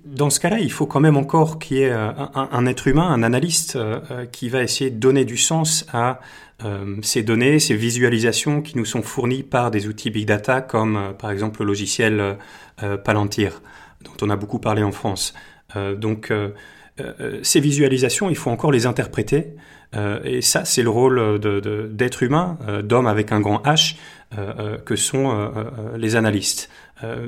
dans 0.06 0.30
ce 0.30 0.40
cas-là, 0.40 0.60
il 0.60 0.72
faut 0.72 0.86
quand 0.86 1.00
même 1.00 1.18
encore 1.18 1.60
qu'il 1.60 1.78
y 1.78 1.82
ait 1.82 1.92
euh, 1.92 2.12
un, 2.34 2.66
être 2.66 2.88
humain, 2.88 3.08
un 3.08 3.24
analyste, 3.24 3.76
euh, 3.76 4.26
qui 4.32 4.50
va 4.50 4.64
essayer 4.64 4.90
de 4.90 4.98
donner 4.98 5.26
du 5.26 5.38
sens 5.38 5.86
à 5.94 6.20
ces 7.02 7.24
données, 7.24 7.58
ces 7.58 7.74
visualisations 7.74 8.62
qui 8.62 8.78
nous 8.78 8.84
sont 8.84 9.02
fournies 9.02 9.44
par 9.44 9.72
des 9.72 9.88
outils 9.88 10.10
big 10.10 10.26
data 10.26 10.60
comme 10.60 11.14
par 11.18 11.32
exemple 11.32 11.62
le 11.62 11.68
logiciel 11.68 12.38
Palantir, 13.06 13.62
dont 14.04 14.26
on 14.26 14.30
a 14.30 14.36
beaucoup 14.36 14.60
parlé 14.60 14.84
en 14.84 14.92
France. 14.92 15.34
donc 15.98 16.32
ces 17.44 17.60
visualisations, 17.60 18.30
il 18.30 18.36
faut 18.36 18.50
encore 18.50 18.72
les 18.72 18.86
interpréter. 18.86 19.54
et 20.24 20.42
ça, 20.42 20.66
c'est 20.66 20.84
le 20.84 20.90
rôle 20.90 21.40
d'être 21.92 22.24
humain, 22.24 22.58
d'homme 22.84 23.08
avec 23.08 23.32
un 23.32 23.40
grand 23.40 23.62
H, 23.64 23.96
que 24.86 24.96
sont 24.96 25.52
les 25.98 26.16
analystes. 26.16 26.70
Euh, 27.04 27.28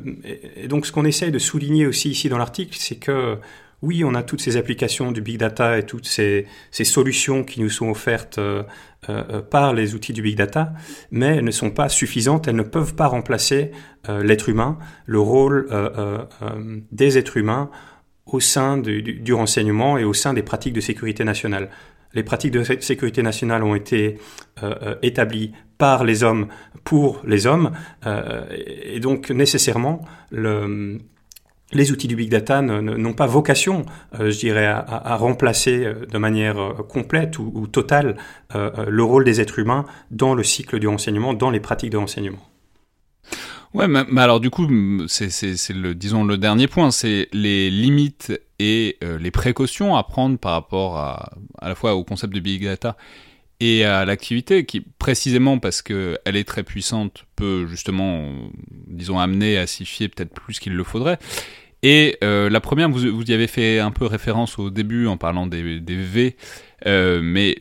et, 0.56 0.68
donc 0.68 0.86
ce 0.86 0.92
qu'on 0.92 1.06
essaye 1.06 1.32
de 1.32 1.40
souligner 1.40 1.86
aussi 1.86 2.10
ici 2.10 2.30
dans 2.30 2.38
l'article, 2.38 2.76
c'est 2.80 2.96
que 2.96 3.38
oui, 3.82 4.04
on 4.04 4.14
a 4.14 4.24
toutes 4.24 4.42
ces 4.42 4.58
applications 4.58 5.12
du 5.12 5.22
big 5.22 5.38
data 5.38 5.78
et 5.78 5.86
toutes 5.86 6.06
ces, 6.06 6.48
solutions 6.72 7.44
qui 7.44 7.62
nous 7.62 7.70
sont 7.70 7.90
offertes 7.90 8.38
euh, 8.38 8.64
euh, 9.10 9.42
par 9.42 9.74
les 9.74 9.96
outils 9.96 10.14
du 10.14 10.22
big 10.22 10.38
data, 10.38 10.74
mais 11.10 11.38
elles 11.38 11.44
ne 11.44 11.52
sont 11.52 11.72
pas 11.72 11.90
suffisantes, 11.90 12.48
elles 12.48 12.56
ne 12.56 12.64
peuvent 12.64 12.96
pas 12.96 13.08
remplacer 13.08 13.72
l'être 14.08 14.50
humain, 14.50 14.80
le 15.06 15.20
rôle 15.20 15.70
des 16.92 17.20
êtres 17.20 17.38
humains 17.38 17.70
au 18.26 18.40
sein 18.40 18.78
du, 18.78 19.04
du, 19.04 19.34
renseignement 19.34 20.00
et 20.00 20.04
au 20.04 20.14
sein 20.14 20.34
des 20.34 20.42
pratiques 20.42 20.74
de 20.74 20.82
sécurité 20.82 21.24
nationale. 21.24 21.70
Les 22.14 22.24
pratiques 22.24 22.52
de 22.52 22.64
sécurité 22.64 23.22
nationale 23.22 23.64
ont 23.64 23.76
été 23.76 24.18
établies 25.04 25.52
par 25.82 26.04
les 26.04 26.24
hommes 26.24 26.48
pour 26.84 27.22
les 27.26 27.48
hommes. 27.48 27.72
Euh, 28.06 28.46
et 28.86 29.00
donc 29.00 29.32
nécessairement, 29.32 30.06
le, 30.30 31.00
les 31.74 31.92
outils 31.92 32.08
du 32.08 32.16
big 32.16 32.30
data 32.30 32.62
n'ont 32.62 33.14
pas 33.14 33.28
vocation, 33.28 33.86
euh, 34.20 34.32
je 34.32 34.40
dirais, 34.40 34.66
à, 34.66 35.16
remplacer 35.16 35.86
euh, 35.86 36.06
de 36.06 36.18
manière 36.18 36.74
complète 36.88 37.40
ou, 37.40 37.68
totale 37.68 38.18
le 38.54 39.04
rôle 39.04 39.24
des 39.24 39.40
êtres 39.40 39.60
humains 39.60 39.86
dans 40.10 40.34
le 40.34 40.44
cycle 40.44 40.80
du 40.80 40.88
renseignement, 40.88 41.34
dans 41.34 41.50
les 41.50 41.60
pratiques 41.60 41.92
de 41.92 41.98
renseignement. 41.98 42.40
Ouais, 43.74 43.88
mais, 43.88 44.22
alors 44.22 44.42
du 44.42 44.50
coup, 44.50 44.68
c'est 45.08 45.30
le, 45.74 45.94
disons 45.94 46.26
le 46.26 46.38
dernier 46.38 46.68
point, 46.68 46.92
c'est 46.92 47.30
les 47.32 47.70
limites 47.70 48.34
et 48.60 48.98
les 49.02 49.32
précautions 49.32 49.96
à 49.96 50.04
prendre 50.04 50.38
par 50.38 50.52
rapport 50.52 50.98
à, 50.98 51.32
à 51.60 51.70
la 51.70 51.76
fois 51.76 51.96
au 51.96 52.04
concept 52.04 52.34
de 52.34 52.40
big 52.42 52.66
data 52.66 52.98
et 53.62 53.86
à 53.86 54.06
l'activité 54.06 54.66
qui, 54.66 54.82
précisément 54.82 55.60
parce 55.60 55.84
qu'elle 55.84 56.18
est 56.26 56.48
très 56.48 56.64
puissante, 56.64 57.26
peut 57.36 57.68
justement, 57.68 58.28
disons, 58.88 59.20
amener 59.20 59.58
à 59.58 59.68
s'y 59.68 59.86
fier 59.86 60.10
peut-être 60.10 60.34
plus 60.34 60.60
qu'il 60.60 60.74
le 60.74 60.84
faudrait. 60.84 61.20
Et 61.84 62.18
euh, 62.24 62.50
la 62.50 62.60
première, 62.60 62.90
vous, 62.90 63.12
vous, 63.12 63.24
y 63.24 63.34
avez 63.34 63.48
fait 63.48 63.80
un 63.80 63.92
peu 63.92 64.06
référence 64.06 64.60
au 64.60 64.70
début 64.70 65.08
en 65.08 65.18
parlant 65.18 65.48
des, 65.48 65.80
des 65.80 65.96
V, 65.96 66.36
euh, 66.86 67.22
mais 67.24 67.58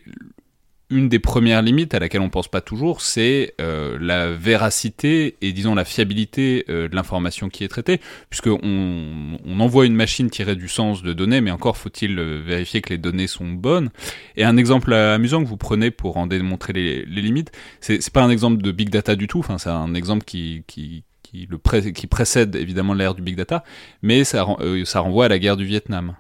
une 0.90 1.09
des 1.09 1.20
premières 1.20 1.62
limites 1.62 1.94
à 1.94 2.00
laquelle 2.00 2.20
on 2.20 2.28
pense 2.28 2.48
pas 2.48 2.61
toujours, 2.61 3.00
c'est 3.00 3.54
euh, 3.61 3.96
la 4.00 4.33
véracité 4.33 5.37
et 5.40 5.52
disons 5.52 5.74
la 5.74 5.85
fiabilité 5.85 6.64
euh, 6.68 6.88
de 6.88 6.96
l'information 6.96 7.48
qui 7.48 7.62
est 7.62 7.68
traitée, 7.68 8.00
puisque 8.28 8.48
on, 8.48 9.38
envoie 9.61 9.87
une 9.87 9.94
machine 9.94 10.30
tirer 10.30 10.56
du 10.56 10.68
sens 10.68 11.02
de 11.02 11.12
données, 11.12 11.40
mais 11.40 11.50
encore 11.50 11.76
faut-il 11.76 12.18
euh, 12.18 12.42
vérifier 12.44 12.80
que 12.80 12.90
les 12.90 12.98
données 12.98 13.28
sont 13.28 13.46
bonnes. 13.46 13.90
Et 14.37 14.44
un 14.44 14.56
exemple 14.56 14.92
amusant 14.92 15.42
que 15.42 15.48
vous 15.48 15.56
prenez 15.56 15.90
pour 15.90 16.16
en 16.16 16.26
démontrer 16.26 16.72
les, 16.72 17.04
les 17.04 17.22
limites, 17.22 17.52
c'est 17.80 18.11
pas 18.11 18.22
un 18.22 18.30
exemple 18.30 18.61
de 18.61 18.72
big 18.72 18.90
data 18.90 19.14
du 19.14 19.28
tout, 19.28 19.38
enfin 19.38 19.59
c'est 19.59 19.70
un 19.70 19.94
exemple 19.94 20.24
qui, 20.24 20.64
qui 20.66 21.04
qui, 21.31 21.47
le 21.49 21.59
précède 21.59 22.57
évidemment 22.57 22.95
l'ère 22.95 23.14
du 23.14 23.23
big 23.23 23.37
data, 23.37 23.64
mais 24.03 24.25
ça, 24.25 24.47
ça 24.85 25.01
renvoie 25.01 25.27
à 25.27 25.29
la 25.29 25.38
guerre 25.38 25.57
du 25.57 25.64
Vietnam. 25.64 26.16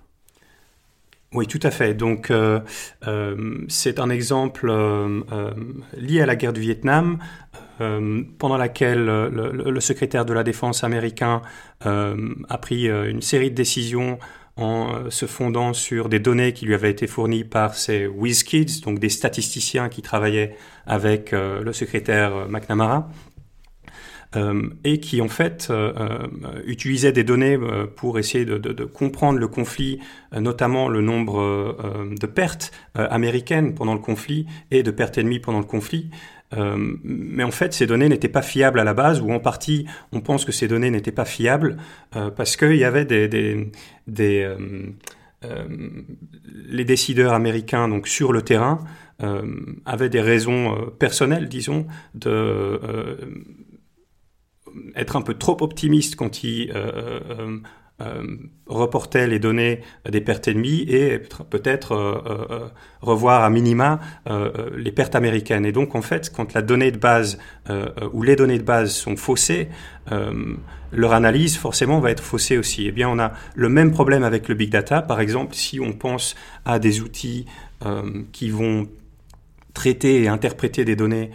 Oui, 1.32 1.46
tout 1.46 1.60
à 1.62 1.70
fait. 1.70 1.94
Donc, 1.94 2.30
euh, 2.32 2.58
euh, 3.06 3.64
c'est 3.68 4.00
un 4.00 4.10
exemple 4.10 4.68
euh, 4.68 5.20
lié 5.96 6.22
à 6.22 6.26
la 6.26 6.34
guerre 6.34 6.52
du 6.52 6.60
Vietnam, 6.60 7.18
pendant 8.38 8.58
laquelle 8.58 9.06
le, 9.06 9.80
secrétaire 9.80 10.26
de 10.26 10.34
la 10.34 10.42
défense 10.42 10.84
américain 10.84 11.40
a 11.80 12.58
pris 12.58 12.86
une 12.86 13.22
série 13.22 13.50
de 13.50 13.54
décisions 13.54 14.18
en 14.58 15.08
se 15.08 15.24
fondant 15.24 15.72
sur 15.72 16.10
des 16.10 16.18
données 16.18 16.52
qui 16.52 16.66
lui 16.66 16.74
avaient 16.74 16.90
été 16.90 17.06
fournies 17.06 17.44
par 17.44 17.74
ses 17.74 18.06
WizKids, 18.06 18.82
donc 18.82 18.98
des 18.98 19.08
statisticiens 19.08 19.88
qui 19.88 20.02
travaillaient 20.02 20.58
avec 20.86 21.32
le 21.32 21.72
secrétaire 21.72 22.50
McNamara. 22.50 23.08
Euh, 24.36 24.68
et 24.84 25.00
qui 25.00 25.20
en 25.20 25.28
fait 25.28 25.66
euh, 25.70 25.92
euh, 25.98 26.62
utilisait 26.64 27.10
des 27.10 27.24
données 27.24 27.58
pour 27.96 28.16
essayer 28.16 28.44
de, 28.44 28.84
comprendre 28.84 29.40
le 29.40 29.48
conflit, 29.48 29.98
notamment 30.32 30.88
le 30.88 31.00
nombre 31.00 32.06
de 32.18 32.26
pertes 32.26 32.70
américaines 32.94 33.74
pendant 33.74 33.94
le 33.94 34.00
conflit 34.00 34.46
et 34.70 34.82
de 34.82 34.90
pertes 34.92 35.18
ennemies 35.18 35.40
pendant 35.40 35.58
le 35.58 35.64
conflit. 35.64 36.10
Mais 37.04 37.44
en 37.44 37.50
fait, 37.50 37.72
ces 37.72 37.86
données 37.86 38.08
n'étaient 38.08 38.28
pas 38.28 38.42
fiables 38.42 38.80
à 38.80 38.84
la 38.84 38.94
base, 38.94 39.20
ou 39.20 39.32
en 39.32 39.40
partie, 39.40 39.86
on 40.12 40.20
pense 40.20 40.44
que 40.44 40.52
ces 40.52 40.68
données 40.68 40.90
n'étaient 40.90 41.12
pas 41.12 41.24
fiables 41.24 41.76
parce 42.36 42.56
qu'il 42.56 42.76
y 42.76 42.84
avait 42.84 43.04
des, 43.04 43.28
des, 43.28 43.70
des 44.06 44.48
les 46.68 46.84
décideurs 46.84 47.32
américains 47.32 47.88
donc 47.88 48.06
sur 48.06 48.32
le 48.32 48.42
terrain 48.42 48.80
avaient 49.86 50.08
des 50.08 50.20
raisons 50.20 50.92
personnelles, 50.98 51.48
disons, 51.48 51.86
de 52.14 52.80
être 54.96 55.16
un 55.16 55.22
peu 55.22 55.34
trop 55.34 55.56
optimiste 55.60 56.16
quand 56.16 56.44
il 56.44 56.70
euh, 56.70 57.20
euh, 57.30 57.58
euh, 58.00 58.22
reportait 58.66 59.26
les 59.26 59.38
données 59.38 59.82
des 60.08 60.20
pertes 60.20 60.48
ennemies 60.48 60.86
et 60.88 61.18
peut-être 61.18 62.22
revoir 63.02 63.44
à 63.44 63.50
minima 63.50 64.00
les 64.74 64.90
pertes 64.90 65.14
américaines. 65.14 65.66
Et 65.66 65.72
donc 65.72 65.94
en 65.94 66.00
fait, 66.00 66.32
quand 66.34 66.54
la 66.54 66.62
donnée 66.62 66.92
de 66.92 66.96
base 66.96 67.38
ou 68.14 68.22
les 68.22 68.36
données 68.36 68.58
de 68.58 68.64
base 68.64 68.92
sont 68.92 69.16
faussées, 69.16 69.68
leur 70.92 71.12
analyse 71.12 71.58
forcément 71.58 72.00
va 72.00 72.10
être 72.10 72.22
faussée 72.22 72.56
aussi. 72.56 72.86
Eh 72.86 72.92
bien, 72.92 73.06
on 73.06 73.18
a 73.18 73.32
le 73.54 73.68
même 73.68 73.90
problème 73.90 74.24
avec 74.24 74.48
le 74.48 74.54
big 74.54 74.70
data. 74.70 75.02
Par 75.02 75.20
exemple, 75.20 75.54
si 75.54 75.78
on 75.78 75.92
pense 75.92 76.36
à 76.64 76.78
des 76.78 77.02
outils 77.02 77.44
qui 78.32 78.48
vont 78.48 78.88
traiter 79.74 80.22
et 80.22 80.28
interpréter 80.28 80.86
des 80.86 80.96
données 80.96 81.32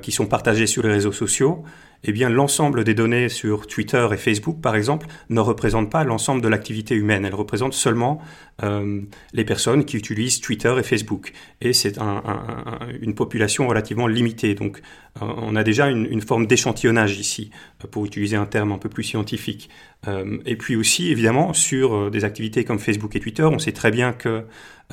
qui 0.00 0.10
sont 0.10 0.26
partagées 0.26 0.66
sur 0.66 0.82
les 0.84 0.90
réseaux 0.90 1.12
sociaux, 1.12 1.64
eh 2.04 2.12
bien 2.12 2.28
l'ensemble 2.28 2.84
des 2.84 2.94
données 2.94 3.28
sur 3.28 3.66
Twitter 3.66 4.06
et 4.12 4.16
Facebook, 4.16 4.60
par 4.60 4.76
exemple, 4.76 5.06
ne 5.30 5.40
représentent 5.40 5.90
pas 5.90 6.04
l'ensemble 6.04 6.40
de 6.40 6.48
l'activité 6.48 6.94
humaine. 6.94 7.24
Elles 7.24 7.34
représentent 7.34 7.74
seulement 7.74 8.20
euh, 8.62 9.00
les 9.32 9.44
personnes 9.44 9.84
qui 9.84 9.96
utilisent 9.96 10.40
Twitter 10.40 10.74
et 10.78 10.82
Facebook. 10.82 11.32
Et 11.60 11.72
c'est 11.72 11.98
un, 11.98 12.22
un, 12.24 12.78
une 13.00 13.14
population 13.14 13.66
relativement 13.66 14.06
limitée. 14.06 14.54
Donc 14.54 14.80
on 15.20 15.56
a 15.56 15.64
déjà 15.64 15.88
une, 15.88 16.20
forme 16.20 16.46
d'échantillonnage 16.46 17.18
ici, 17.18 17.50
euh, 17.84 17.88
pour 17.88 18.04
utiliser 18.04 18.36
un 18.36 18.46
terme 18.46 18.72
un 18.72 18.78
peu 18.78 18.88
plus 18.88 19.04
scientifique. 19.04 19.68
Euh, 20.06 20.38
et 20.46 20.56
puis 20.56 20.76
aussi, 20.76 21.10
évidemment, 21.10 21.52
sur 21.52 22.10
des 22.10 22.24
activités 22.24 22.64
comme 22.64 22.78
Facebook 22.78 23.14
et 23.16 23.20
Twitter, 23.20 23.44
on 23.44 23.58
sait 23.58 23.72
très 23.72 23.90
bien 23.90 24.12
que 24.12 24.44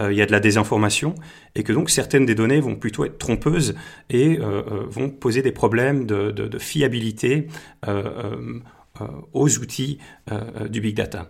euh, 0.01 0.11
il 0.11 0.17
y 0.17 0.21
a 0.21 0.25
de 0.25 0.31
la 0.31 0.39
désinformation 0.39 1.15
et 1.55 1.63
que 1.63 1.71
donc 1.71 1.89
certaines 1.89 2.25
des 2.25 2.35
données 2.35 2.59
vont 2.59 2.75
plutôt 2.75 3.05
être 3.05 3.17
trompeuses 3.17 3.75
et 4.09 4.37
euh, 4.39 4.61
euh, 4.69 4.83
vont 4.87 5.09
poser 5.09 5.41
des 5.41 5.53
problèmes 5.53 6.05
de 6.05 6.57
fiabilité 6.59 7.47
aux 9.33 9.59
outils 9.59 9.99
du 10.69 10.81
big 10.81 10.95
data. 10.95 11.29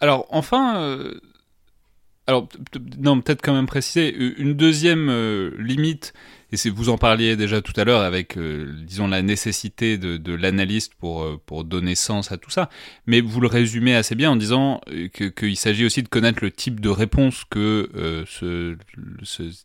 Alors 0.00 0.26
enfin, 0.30 0.98
alors 2.26 2.48
non, 2.98 3.20
peut-être 3.20 3.42
quand 3.42 3.54
même 3.54 3.66
préciser 3.66 4.14
une 4.14 4.54
deuxième 4.54 5.10
limite 5.58 6.12
et 6.52 6.70
vous 6.70 6.88
en 6.90 6.98
parliez 6.98 7.36
déjà 7.36 7.60
tout 7.60 7.72
à 7.76 7.84
l'heure 7.84 8.02
avec, 8.02 8.36
euh, 8.36 8.72
disons, 8.82 9.08
la 9.08 9.22
nécessité 9.22 9.98
de, 9.98 10.34
l'analyste 10.34 10.94
pour, 10.94 11.22
euh, 11.22 11.40
pour 11.44 11.64
donner 11.64 11.94
sens 11.94 12.30
à 12.30 12.36
tout 12.36 12.50
ça. 12.50 12.70
Mais 13.06 13.20
vous 13.20 13.40
le 13.40 13.48
résumez 13.48 13.94
assez 13.94 14.14
bien 14.14 14.30
en 14.30 14.36
disant 14.36 14.80
euh, 14.88 15.08
qu'il 15.08 15.56
s'agit 15.56 15.84
aussi 15.84 16.02
de 16.02 16.08
connaître 16.08 16.38
le 16.42 16.50
type 16.50 16.80
de 16.80 16.88
réponse 16.88 17.44
que 17.48 17.90
ce, 18.28 18.76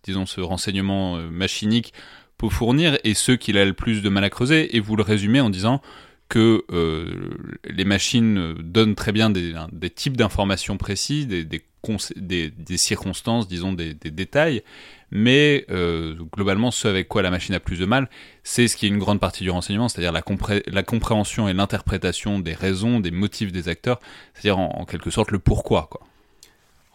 disons, 0.04 0.26
ce 0.26 0.42
renseignement 0.42 1.18
machinique 1.30 1.94
peut 2.38 2.50
fournir 2.50 2.98
et 3.04 3.14
ceux 3.14 3.36
qu'il 3.36 3.58
a 3.58 3.66
le 3.66 3.74
plus 3.74 4.02
de 4.02 4.10
mal 4.10 4.24
à 4.24 4.30
creuser. 4.30 4.76
Et 4.76 4.80
vous 4.80 4.96
le 4.96 5.04
résumez 5.04 5.40
en 5.40 5.50
disant 5.50 5.82
que 6.30 6.64
les 7.66 7.86
machines 7.86 8.54
donnent 8.54 8.96
très 8.96 9.12
bien 9.12 9.30
des, 9.30 9.54
types 9.94 10.18
d'informations 10.18 10.78
précises, 10.78 11.28
des, 11.28 11.44
des, 11.44 11.62
des, 12.16 12.78
circonstances, 12.78 13.48
disons, 13.48 13.74
des, 13.74 13.94
détails, 13.94 14.64
mais 15.12 15.66
euh, 15.70 16.16
globalement, 16.34 16.72
ce 16.72 16.88
avec 16.88 17.08
quoi 17.08 17.22
la 17.22 17.30
machine 17.30 17.56
a 17.56 17.60
plus 17.60 17.80
de 17.80 17.86
mal, 17.86 18.10
c'est 18.44 18.68
ce 18.68 18.78
qui 18.78 18.86
est 18.86 18.90
une 18.90 19.00
grande 19.00 19.20
partie 19.20 19.44
du 19.44 19.50
renseignement, 19.50 19.90
c'est-à-dire 19.90 20.12
la, 20.12 20.22
compréhension 20.84 21.48
et 21.48 21.54
l'interprétation 21.54 22.40
des 22.40 22.54
raisons, 22.54 23.00
des 23.00 23.12
motifs 23.12 23.52
des 23.52 23.68
acteurs, 23.68 24.00
c'est-à-dire 24.34 24.60
en, 24.60 24.86
quelque 24.86 25.10
sorte 25.10 25.32
le 25.32 25.40
pourquoi. 25.40 25.88
Quoi. 25.90 26.02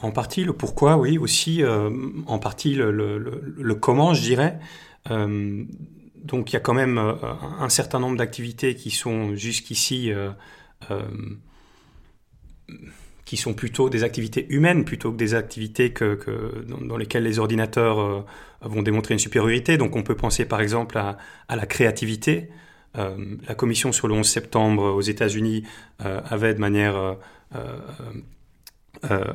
En 0.01 0.13
partie 0.13 0.45
le 0.45 0.53
pourquoi, 0.53 0.97
oui, 0.97 1.19
aussi 1.19 1.63
euh, 1.63 1.91
en 2.27 2.39
partie 2.39 2.75
le, 2.75 3.75
comment, 3.75 4.15
je 4.15 4.23
dirais. 4.23 4.59
Euh, 5.11 5.65
donc 6.25 6.51
il 6.51 6.55
y 6.55 6.57
a 6.57 6.61
quand 6.61 6.75
même 6.75 6.99
un 6.99 7.69
certain 7.69 8.01
nombre 8.01 8.17
d'activités 8.17 8.75
qui 8.75 8.91
sont 8.91 9.37
jusqu'ici 9.37 10.11
qui 13.27 13.37
sont 13.37 13.53
plutôt 13.53 13.91
des 13.91 14.05
activités 14.05 14.47
humaines 14.49 14.85
plutôt 14.85 15.11
que 15.13 15.17
des 15.17 15.35
activités 15.35 15.93
que, 15.93 16.19
dans, 16.69 16.97
lesquelles 16.97 17.25
les 17.25 17.39
ordinateurs 17.39 17.99
euh, 17.99 18.25
vont 18.63 18.83
démontrer 18.83 19.15
une 19.15 19.21
supériorité. 19.21 19.77
Donc 19.77 19.97
on 19.97 20.03
peut 20.03 20.15
penser 20.15 20.47
par 20.47 20.61
exemple 20.61 20.97
à, 20.97 21.19
la 21.55 21.67
créativité. 21.67 22.49
Euh, 22.97 23.37
la 23.47 23.55
commission 23.55 23.93
sur 23.93 24.09
le 24.09 24.15
11 24.15 24.27
septembre 24.27 24.85
aux 24.85 25.03
États-Unis 25.03 25.65
euh, 26.03 26.21
avait 26.25 26.55
de 26.55 26.61
manière 26.61 27.17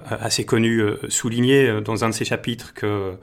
assez 0.07 0.45
connue 0.45 0.83
souligné 1.07 1.81
dans 1.81 2.03
un 2.03 2.09
de 2.09 2.13
ses 2.13 2.25
chapitres 2.25 2.73
que 2.73 3.15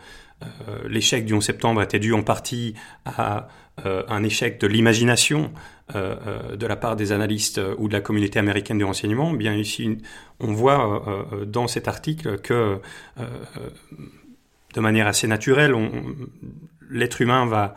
l'échec 0.87 1.25
du 1.25 1.35
11 1.35 1.45
septembre 1.45 1.83
était 1.83 1.99
dû 1.99 2.13
en 2.15 2.23
partie 2.23 2.75
à 3.05 3.49
un 3.85 4.23
échec 4.23 4.61
de 4.61 4.67
l'imagination 4.67 5.53
euh, 5.95 6.17
euh, 6.27 6.57
de 6.57 6.67
la 6.67 6.77
part 6.77 6.97
des 6.97 7.13
analystes 7.13 7.57
euh, 7.57 7.75
ou 7.79 7.89
de 7.89 7.95
la 7.95 8.03
communauté 8.03 8.39
américaine 8.39 8.77
du 8.77 8.85
renseignement, 8.85 9.33
bien 9.33 9.55
ici, 9.55 9.97
on 10.39 10.53
voit 10.53 11.25
dans 11.47 11.67
cet 11.67 11.89
article 11.89 12.39
que, 12.39 12.79
de 14.75 14.81
manière 14.81 15.07
assez 15.07 15.27
naturelle, 15.27 15.75
l'être 16.91 17.23
humain 17.23 17.47
va 17.47 17.75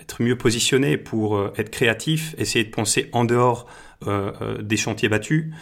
être 0.00 0.22
mieux 0.22 0.38
positionné 0.38 0.96
pour 0.96 1.50
être 1.58 1.70
créatif, 1.70 2.34
essayer 2.38 2.64
de 2.64 2.70
penser 2.70 3.10
en 3.12 3.24
dehors 3.24 3.66
des 4.60 4.76
chantiers 4.78 5.10
battus, 5.10 5.52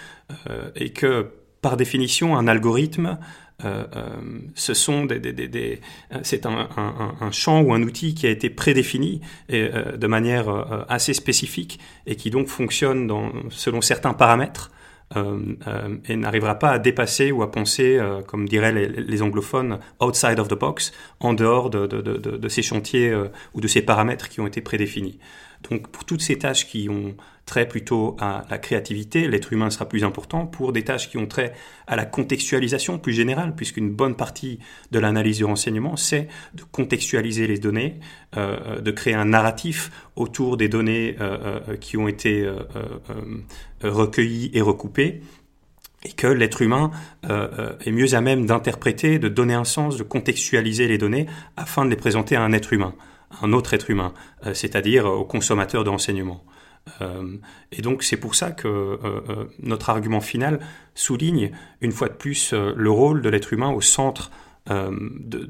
et 0.76 0.92
que, 0.92 1.32
par 1.62 1.76
définition, 1.76 2.36
un 2.36 2.46
algorithme 2.46 3.18
euh, 3.64 3.84
euh, 3.96 4.06
ce 4.54 4.72
sont 4.72 5.04
des, 5.04 5.18
des, 5.18 5.32
des, 5.32 5.48
des 5.48 5.80
c'est 6.22 6.46
un, 6.46 6.68
un, 6.76 7.16
un, 7.20 7.30
champ 7.32 7.60
ou 7.60 7.74
un 7.74 7.82
outil 7.82 8.14
qui 8.14 8.26
a 8.28 8.30
été 8.30 8.50
prédéfini 8.50 9.20
et, 9.48 9.68
euh, 9.74 9.96
de 9.96 10.06
manière 10.06 10.48
euh, 10.48 10.84
assez 10.88 11.12
spécifique 11.12 11.80
et 12.06 12.14
qui 12.14 12.30
donc 12.30 12.46
fonctionne 12.46 13.08
dans, 13.08 13.32
selon 13.50 13.80
certains 13.80 14.14
paramètres 14.14 14.70
euh, 15.16 15.56
et 16.06 16.14
n'arrivera 16.14 16.56
pas 16.56 16.70
à 16.70 16.78
dépasser 16.78 17.32
ou 17.32 17.42
à 17.42 17.50
penser, 17.50 17.98
comme 18.28 18.48
diraient 18.48 18.72
les, 18.72 18.86
les, 18.86 19.22
anglophones, 19.22 19.80
outside 20.00 20.38
of 20.38 20.46
the 20.46 20.54
box, 20.54 20.92
en 21.18 21.34
dehors 21.34 21.68
de, 21.68 21.86
de, 21.88 22.00
de, 22.00 22.16
de 22.16 22.48
ces 22.48 22.62
chantiers 22.62 23.12
ou 23.54 23.60
de 23.60 23.66
ces 23.66 23.82
paramètres 23.82 24.28
qui 24.28 24.40
ont 24.40 24.46
été 24.46 24.60
prédéfinis. 24.60 25.18
Donc 25.62 25.88
pour 25.88 26.04
toutes 26.04 26.22
ces 26.22 26.38
tâches 26.38 26.66
qui 26.66 26.88
ont 26.88 27.14
trait 27.48 27.66
plutôt 27.66 28.16
à 28.20 28.44
la 28.50 28.58
créativité, 28.58 29.26
l'être 29.26 29.52
humain 29.52 29.70
sera 29.70 29.88
plus 29.88 30.04
important. 30.04 30.46
Pour 30.46 30.72
des 30.72 30.84
tâches 30.84 31.10
qui 31.10 31.16
ont 31.16 31.26
trait 31.26 31.52
à 31.86 31.96
la 31.96 32.04
contextualisation 32.04 32.98
plus 32.98 33.14
générale, 33.14 33.54
puisqu'une 33.56 33.90
bonne 33.90 34.14
partie 34.14 34.60
de 34.92 34.98
l'analyse 34.98 35.38
du 35.38 35.44
renseignement, 35.44 35.96
c'est 35.96 36.28
de 36.54 36.62
contextualiser 36.70 37.46
les 37.46 37.58
données, 37.58 37.98
euh, 38.36 38.80
de 38.80 38.90
créer 38.90 39.14
un 39.14 39.24
narratif 39.24 39.90
autour 40.14 40.56
des 40.56 40.68
données 40.68 41.16
euh, 41.20 41.60
euh 41.68 41.76
qui 41.76 41.96
ont 41.96 42.08
été 42.08 42.48
recueillies 43.82 44.50
et 44.52 44.60
recoupées 44.60 45.22
et 46.04 46.12
que 46.12 46.26
l'être 46.26 46.60
humain 46.62 46.90
est 47.24 47.90
mieux 47.90 48.14
à 48.14 48.20
même 48.20 48.46
d'interpréter, 48.46 49.18
de 49.18 49.28
donner 49.28 49.54
un 49.54 49.64
sens, 49.64 49.96
de 49.96 50.02
contextualiser 50.02 50.86
les 50.86 50.98
données 50.98 51.26
afin 51.56 51.84
de 51.84 51.90
les 51.90 51.96
présenter 51.96 52.36
à 52.36 52.42
un 52.42 52.52
être 52.52 52.72
humain, 52.72 52.94
un 53.42 53.52
autre 53.52 53.74
être 53.74 53.90
humain, 53.90 54.14
c'est-à-dire 54.54 55.06
au 55.06 55.24
consommateur 55.24 55.84
de 55.84 55.90
renseignements. 55.90 56.44
Euh, 57.00 57.36
et 57.72 57.82
donc 57.82 58.02
c'est 58.02 58.16
pour 58.16 58.34
ça 58.34 58.50
que 58.50 58.68
euh, 58.68 58.96
euh, 59.04 59.44
notre 59.60 59.90
argument 59.90 60.20
final 60.20 60.60
souligne 60.94 61.52
une 61.80 61.92
fois 61.92 62.08
de 62.08 62.14
plus 62.14 62.52
le 62.52 62.90
rôle 62.90 63.22
de 63.22 63.28
l'être 63.28 63.52
humain 63.52 63.70
au 63.70 63.80
centre 63.80 64.30
de, 64.68 65.48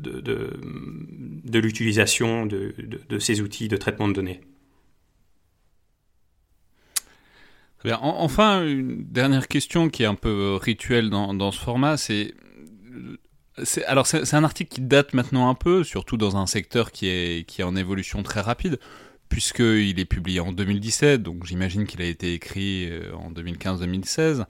l'utilisation 1.59 2.47
de, 2.47 3.19
ces 3.19 3.41
outils 3.41 3.67
de 3.69 3.77
traitement 3.77 4.07
de 4.09 4.13
données. 4.13 4.41
Enfin, 8.01 8.65
une 8.65 9.05
dernière 9.05 9.49
question 9.49 9.89
qui 9.89 10.05
est 10.05 10.07
un 10.07 10.15
peu 10.15 10.57
rituelle 10.61 11.11
dans 11.11 11.51
ce 11.51 11.59
format, 11.59 11.97
c'est 11.97 12.35
alors 13.87 14.07
c'est 14.07 14.35
un 14.35 14.45
article 14.45 14.75
qui 14.75 14.81
date 14.81 15.15
maintenant 15.15 15.49
un 15.49 15.55
peu, 15.55 15.85
surtout 15.85 16.17
dans 16.17 16.37
un 16.37 16.47
secteur 16.47 16.93
qui 16.93 17.09
est, 17.09 17.47
qui 17.47 17.61
est 17.61 17.65
en 17.65 17.77
évolution 17.77 18.23
très 18.23 18.41
rapide 18.41 18.79
puisqu'il 19.29 19.99
est 19.99 20.05
publié 20.05 20.41
en 20.41 20.53
2017, 20.53 21.23
donc 21.23 21.45
j'imagine 21.45 21.87
qu'il 21.87 22.03
a 22.03 22.07
été 22.07 22.33
écrit 22.33 22.89
euh, 22.91 23.13
en 23.15 23.31
2015-2016. 23.31 24.45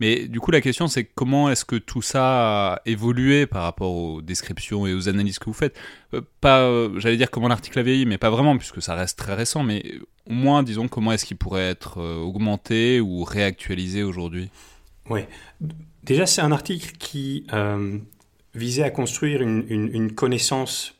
Mais 0.00 0.28
du 0.28 0.38
coup, 0.38 0.52
la 0.52 0.60
question, 0.60 0.86
c'est 0.86 1.04
comment 1.04 1.50
est-ce 1.50 1.64
que 1.64 1.74
tout 1.74 2.02
ça 2.02 2.74
a 2.74 2.80
évolué 2.86 3.46
par 3.46 3.64
rapport 3.64 3.92
aux 3.92 4.22
descriptions 4.22 4.86
et 4.86 4.94
aux 4.94 5.08
analyses 5.08 5.40
que 5.40 5.46
vous 5.46 5.52
faites? 5.52 5.76
Euh, 6.14 6.20
Pas, 6.40 6.60
euh, 6.60 7.00
j'allais 7.00 7.16
dire 7.16 7.30
comment 7.30 7.48
l'article 7.48 7.80
a 7.80 7.82
vieilli, 7.82 8.06
mais 8.06 8.18
pas 8.18 8.30
vraiment, 8.30 8.56
puisque 8.56 8.80
ça 8.80 8.94
reste 8.94 9.18
très 9.18 9.34
récent, 9.34 9.64
mais 9.64 9.94
au 10.26 10.34
moins, 10.34 10.62
disons, 10.62 10.86
comment 10.86 11.10
est-ce 11.12 11.24
qu'il 11.24 11.36
pourrait 11.36 11.68
être 11.68 12.00
augmenté 12.00 13.00
ou 13.00 13.24
réactualisé 13.24 14.04
aujourd'hui? 14.04 14.50
Oui. 15.10 15.22
Déjà, 16.04 16.26
c'est 16.26 16.42
un 16.42 16.52
article 16.52 16.92
qui 16.98 17.44
visait 18.58 18.82
à 18.82 18.90
construire 18.90 19.42
une, 19.42 20.12
connaissance 20.12 20.94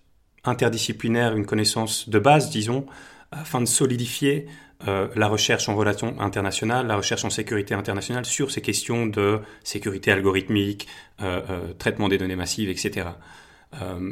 interdisciplinaire, 0.45 1.37
une 1.37 1.47
connaissance 1.47 2.09
de 2.09 2.19
base, 2.19 2.51
disons, 2.51 2.87
afin 3.31 3.61
de 3.61 3.67
solidifier 3.67 4.47
euh, 4.87 5.09
la 5.17 5.27
recherche 5.27 5.69
en 5.69 5.75
relations 5.75 6.19
internationales, 6.21 6.87
la 6.87 6.97
recherche 6.97 7.25
en 7.25 7.31
sécurité 7.31 7.75
internationale 7.75 8.25
sur 8.25 8.51
ces 8.51 8.61
questions 8.61 9.07
de 9.07 9.41
sécurité 9.65 10.13
algorithmique, 10.13 10.87
euh, 11.21 11.43
euh, 11.51 11.73
traitement 11.79 12.09
des 12.09 12.17
données 12.17 12.37
massives, 12.37 12.71
etc. 12.71 13.09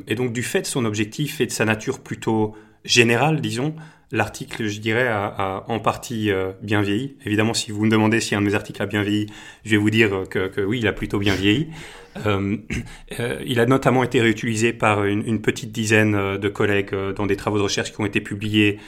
et 0.06 0.14
donc 0.16 0.34
du 0.34 0.42
fait 0.42 0.60
de 0.60 0.66
son 0.66 0.84
objectif 0.84 1.40
et 1.40 1.46
de 1.46 1.50
sa 1.50 1.64
nature 1.64 2.00
plutôt 2.00 2.54
générale, 2.84 3.40
disons, 3.40 3.74
l'article, 4.12 4.66
je 4.66 4.80
dirais, 4.80 5.08
a, 5.08 5.64
en 5.68 5.80
partie 5.80 6.30
bien 6.62 6.82
vieilli. 6.82 7.16
Évidemment, 7.24 7.54
si 7.54 7.70
vous 7.70 7.84
me 7.84 7.90
demandez 7.90 8.20
si 8.20 8.34
un 8.34 8.40
de 8.40 8.46
mes 8.46 8.54
articles 8.54 8.80
a 8.82 8.86
bien 8.86 9.02
vieilli, 9.02 9.26
je 9.64 9.72
vais 9.72 9.76
vous 9.76 9.90
dire 9.90 10.24
que, 10.30 10.48
que 10.48 10.60
oui, 10.60 10.78
il 10.78 10.86
a 10.86 10.92
plutôt 10.92 11.18
bien 11.18 11.34
vieilli. 11.34 11.68
Euh, 12.24 12.56
euh, 13.20 13.40
il 13.44 13.60
a 13.60 13.66
notamment 13.66 14.02
été 14.02 14.20
réutilisé 14.20 14.72
par 14.72 15.04
une, 15.04 15.40
petite 15.40 15.72
dizaine 15.72 16.14
euh, 16.14 16.38
de 16.38 16.48
collègues 16.48 16.94
dans 17.16 17.26
des 17.26 17.36
travaux 17.36 17.58
de 17.58 17.62
recherche 17.62 17.92
qui 17.92 18.00
ont 18.00 18.06
été 18.06 18.20
publiés 18.20 18.78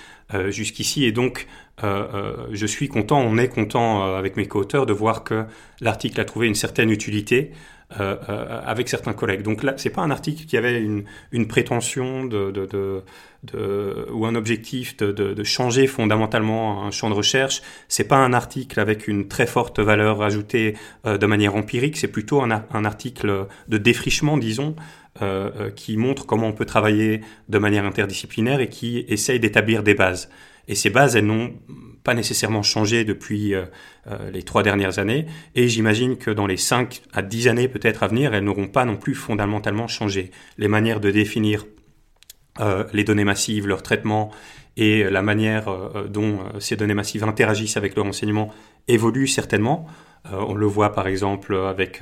jusqu'ici. 0.50 1.06
Et 1.06 1.12
donc, 1.12 1.46
je 1.82 2.66
suis 2.66 2.88
content, 2.88 3.20
on 3.20 3.38
est 3.38 3.48
content 3.48 4.14
avec 4.14 4.36
mes 4.36 4.46
co-auteurs 4.46 4.86
de 4.86 4.92
voir 4.92 5.24
que 5.24 5.44
l'article 5.80 6.20
a 6.20 6.24
trouvé 6.24 6.46
une 6.46 6.54
certaine 6.54 6.90
utilité. 6.90 7.52
Euh, 7.98 8.16
euh, 8.28 8.60
avec 8.66 8.86
certains 8.86 9.14
collègues. 9.14 9.40
Donc 9.40 9.62
là, 9.62 9.72
c'est 9.78 9.88
pas 9.88 10.02
un 10.02 10.10
article 10.10 10.44
qui 10.44 10.58
avait 10.58 10.78
une, 10.78 11.04
une 11.32 11.48
prétention 11.48 12.26
de, 12.26 12.50
de, 12.50 12.66
de, 12.66 13.02
de, 13.44 14.06
ou 14.12 14.26
un 14.26 14.34
objectif 14.34 14.94
de, 14.98 15.42
changer 15.42 15.86
fondamentalement 15.86 16.84
un 16.84 16.90
champ 16.90 17.08
de 17.08 17.14
recherche. 17.14 17.62
C'est 17.88 18.04
pas 18.06 18.18
un 18.18 18.34
article 18.34 18.78
avec 18.78 19.08
une 19.08 19.26
très 19.26 19.46
forte 19.46 19.80
valeur 19.80 20.20
ajoutée 20.20 20.76
euh, 21.06 21.16
de 21.16 21.24
manière 21.24 21.56
empirique. 21.56 21.96
C'est 21.96 22.12
plutôt 22.12 22.42
un, 22.42 22.50
un, 22.50 22.84
article 22.84 23.46
de 23.68 23.78
défrichement, 23.78 24.36
disons, 24.36 24.76
euh, 25.22 25.70
qui 25.70 25.96
montre 25.96 26.26
comment 26.26 26.48
on 26.48 26.52
peut 26.52 26.66
travailler 26.66 27.22
de 27.48 27.58
manière 27.58 27.86
interdisciplinaire 27.86 28.60
et 28.60 28.68
qui 28.68 29.06
essaye 29.08 29.40
d'établir 29.40 29.82
des 29.82 29.94
bases. 29.94 30.28
Et 30.68 30.74
ces 30.74 30.90
bases, 30.90 31.16
elles 31.16 31.26
n'ont 31.26 31.54
pas 32.04 32.14
nécessairement 32.14 32.62
changé 32.62 33.04
depuis 33.04 33.54
euh, 33.54 33.64
euh, 34.06 34.30
les 34.30 34.42
trois 34.42 34.62
dernières 34.62 34.98
années. 34.98 35.26
Et 35.54 35.68
j'imagine 35.68 36.16
que 36.16 36.30
dans 36.30 36.46
les 36.46 36.56
cinq 36.56 37.02
à 37.12 37.22
dix 37.22 37.48
années 37.48 37.68
peut-être 37.68 38.02
à 38.02 38.08
venir, 38.08 38.34
elles 38.34 38.44
n'auront 38.44 38.68
pas 38.68 38.84
non 38.84 38.96
plus 38.96 39.14
fondamentalement 39.14 39.88
changé. 39.88 40.30
Les 40.56 40.68
manières 40.68 41.00
de 41.00 41.10
définir 41.10 41.66
euh, 42.60 42.84
les 42.92 43.04
données 43.04 43.24
massives, 43.24 43.66
leur 43.66 43.82
traitement 43.82 44.30
et 44.76 45.04
la 45.04 45.22
manière 45.22 45.66
dont 46.08 46.38
ces 46.60 46.76
données 46.76 46.94
massives 46.94 47.24
interagissent 47.24 47.76
avec 47.76 47.96
le 47.96 48.02
renseignement 48.02 48.54
évoluent 48.86 49.26
certainement. 49.26 49.88
on 50.30 50.54
le 50.54 50.66
voit 50.66 50.92
par 50.92 51.08
exemple 51.08 51.56
avec 51.56 52.00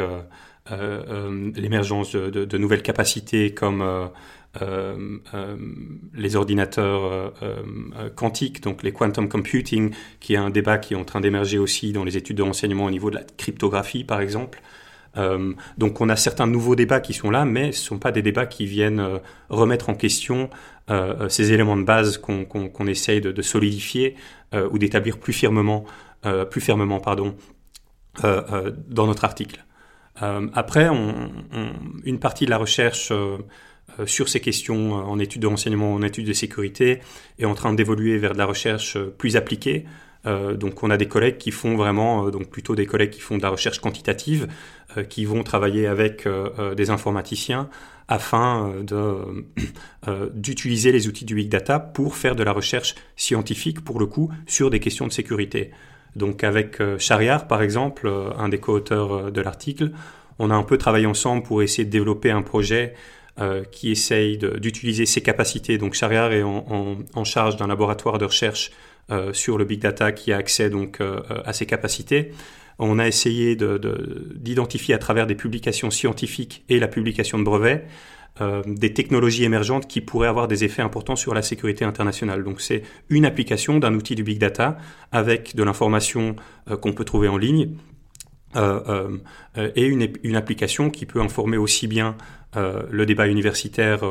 l'émergence 1.57 2.15
de, 2.15 2.59
nouvelles 2.59 2.83
capacités 2.83 3.55
comme 3.55 4.11
euh, 4.63 5.57
les 6.15 6.37
ordinateurs 6.37 7.35
euh, 7.43 8.11
quantiques, 8.15 8.63
donc 8.63 8.83
les 8.83 8.93
quantum 8.93 9.29
computing, 9.29 9.93
qui 10.21 10.35
est 10.35 10.39
un 10.39 10.51
débat 10.51 10.79
qui 10.79 10.95
est 10.95 10.97
en 10.97 11.05
train 11.05 11.21
d'émerger 11.21 11.59
aussi 11.59 11.93
dans 11.93 12.05
les 12.05 12.17
études 12.17 12.37
de 12.37 12.43
renseignement 12.43 12.85
au 12.87 12.91
niveau 12.91 13.11
de 13.11 13.17
la 13.17 13.23
cryptographie, 13.23 14.05
par 14.05 14.21
exemple. 14.21 14.61
donc 15.79 16.03
on 16.03 16.11
a 16.11 16.17
certains 16.17 16.47
nouveaux 16.47 16.77
débats 16.77 17.01
qui 17.01 17.15
sont 17.15 17.31
là, 17.31 17.47
mais 17.47 17.73
ce 17.73 17.81
ne 17.81 17.87
sont 17.87 17.99
pas 17.99 18.13
des 18.13 18.21
débats 18.21 18.45
qui 18.45 18.67
viennent 18.67 19.03
remettre 19.49 19.89
en 19.89 19.95
question 19.95 20.51
ces 21.29 21.53
éléments 21.53 21.79
de 21.79 21.85
base 21.85 22.19
qu'on 22.19 22.87
essaye 22.87 23.23
de, 23.23 23.43
solidifier 23.43 24.15
ou 24.71 24.79
d'établir 24.79 25.17
plus 25.19 25.33
fermement, 25.33 25.87
plus 26.51 26.61
fermement 26.61 27.01
pardon, 27.01 27.35
dans 28.23 29.07
notre 29.07 29.25
article. 29.25 29.65
après, 30.55 30.91
une 32.05 32.19
partie 32.19 32.45
de 32.47 32.51
la 32.51 32.59
recherche 32.59 33.11
euh, 33.11 33.39
sur 34.05 34.29
ces 34.29 34.41
questions 34.41 34.99
euh, 34.99 35.03
en 35.03 35.19
études 35.19 35.43
de 35.43 35.47
renseignement, 35.47 35.95
en 35.95 36.03
études 36.03 36.27
de 36.27 36.33
sécurité, 36.33 37.01
est 37.39 37.45
en 37.45 37.55
train 37.55 37.73
d'évoluer 37.73 38.19
vers 38.19 38.33
de 38.33 38.39
la 38.39 38.47
recherche 38.47 38.97
euh, 38.97 39.15
plus 39.17 39.37
appliquée. 39.37 39.85
donc 40.59 40.83
on 40.83 40.91
a 40.91 40.97
des 40.97 41.07
collègues 41.07 41.39
qui 41.39 41.53
font 41.53 41.77
vraiment, 41.77 42.31
donc 42.31 42.51
plutôt 42.51 42.75
des 42.75 42.85
collègues 42.85 43.11
qui 43.11 43.21
font 43.21 43.37
de 43.39 43.43
la 43.43 43.49
recherche 43.49 43.79
quantitative, 43.79 44.49
qui 45.09 45.25
vont 45.25 45.45
travailler 45.45 45.87
avec 45.87 46.27
des 46.77 46.91
informaticiens 46.91 47.69
afin 48.09 48.75
d'utiliser 50.35 50.91
les 50.91 51.07
outils 51.07 51.25
du 51.25 51.37
big 51.37 51.49
data 51.49 51.79
pour 51.79 52.17
faire 52.17 52.35
de 52.35 52.43
la 52.43 52.51
recherche 52.51 52.97
scientifique, 53.15 53.85
pour 53.85 54.01
le 54.01 54.07
coup, 54.07 54.29
sur 54.49 54.69
des 54.69 54.81
questions 54.81 55.07
de 55.07 55.13
sécurité. 55.13 55.71
Donc 56.17 56.43
avec 56.43 56.83
Chariar, 56.99 57.47
par 57.47 57.63
exemple, 57.63 58.11
un 58.37 58.49
des 58.49 58.59
co-auteurs 58.59 59.31
de 59.31 59.41
l'article, 59.41 59.93
on 60.41 60.51
a 60.51 60.57
un 60.57 60.65
peu 60.65 60.77
travaillé 60.77 61.07
ensemble 61.07 61.45
pour 61.45 61.63
essayer 61.63 61.85
de 61.85 61.91
développer 61.91 62.33
un 62.33 62.43
projet 62.43 62.95
euh, 63.39 63.65
qui 63.71 63.91
essaye 63.91 64.39
d'utiliser 64.39 65.05
ses 65.05 65.21
capacités. 65.21 65.77
Donc 65.77 65.93
Shariar 65.93 66.33
est 66.33 66.43
en, 66.43 67.25
charge 67.25 67.59
d'un 67.59 67.67
laboratoire 67.67 68.17
de 68.17 68.25
recherche 68.25 68.71
euh, 69.11 69.35
sur 69.35 69.59
le 69.59 69.67
big 69.67 69.79
data 69.79 70.11
qui 70.11 70.33
a 70.33 70.39
accès 70.39 70.71
donc 70.71 71.03
euh, 71.03 71.21
à 71.45 71.53
ses 71.53 71.67
capacités. 71.67 72.33
On 72.79 72.99
a 72.99 73.07
essayé 73.07 73.55
d'identifier 73.55 74.95
de, 74.95 74.97
à 74.97 74.99
travers 74.99 75.27
des 75.27 75.35
publications 75.35 75.91
scientifiques 75.91 76.65
et 76.71 76.79
la 76.79 76.89
publication 76.89 77.39
de 77.39 77.45
brevets 77.45 77.87
des 78.67 78.93
technologies 78.95 79.45
émergentes 79.45 79.87
qui 79.87 80.01
pourraient 80.01 80.29
avoir 80.29 80.49
des 80.49 80.65
effets 80.65 80.83
importants 80.83 81.17
sur 81.17 81.35
la 81.35 81.43
sécurité 81.43 81.85
internationale. 81.85 82.43
Donc 82.43 82.63
c'est 82.63 82.85
une 83.11 83.27
application 83.27 83.79
d'un 83.79 83.95
outil 83.95 84.15
du 84.15 84.23
big 84.23 84.39
data 84.39 84.79
avec 85.13 85.55
de 85.57 85.63
l'information 85.63 86.37
qu'on 86.81 86.93
peut 86.93 87.05
trouver 87.05 87.29
en 87.29 87.37
ligne 87.39 87.77
et 88.55 89.85
une, 89.87 90.37
application 90.37 90.91
qui 90.91 91.07
peut 91.07 91.21
informer 91.21 91.57
aussi 91.57 91.87
bien 91.87 92.15
euh, 92.57 92.83
le 92.91 93.07
débat 93.07 93.27
universitaire 93.27 94.05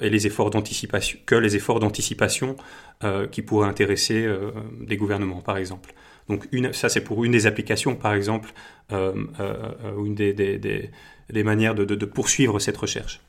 et 0.00 0.10
les 0.10 0.26
efforts 0.26 0.50
d'anticipation 0.50 1.18
que 1.26 1.34
les 1.34 1.56
efforts 1.56 1.80
d'anticipation 1.80 2.56
qui 3.30 3.42
pourraient 3.42 3.68
intéresser 3.68 4.28
des 4.80 4.96
gouvernements, 4.96 5.40
par 5.40 5.56
exemple. 5.56 5.94
Donc 6.28 6.48
ça, 6.72 6.88
c'est 6.88 7.02
pour 7.02 7.24
une 7.24 7.32
des 7.32 7.46
applications, 7.46 7.96
par 7.96 8.14
exemple, 8.14 8.52
une 8.90 10.14
des, 10.14 10.90
manières 11.42 11.74
de, 11.74 12.04
poursuivre 12.04 12.58
cette 12.58 12.76
recherche. 12.76 13.20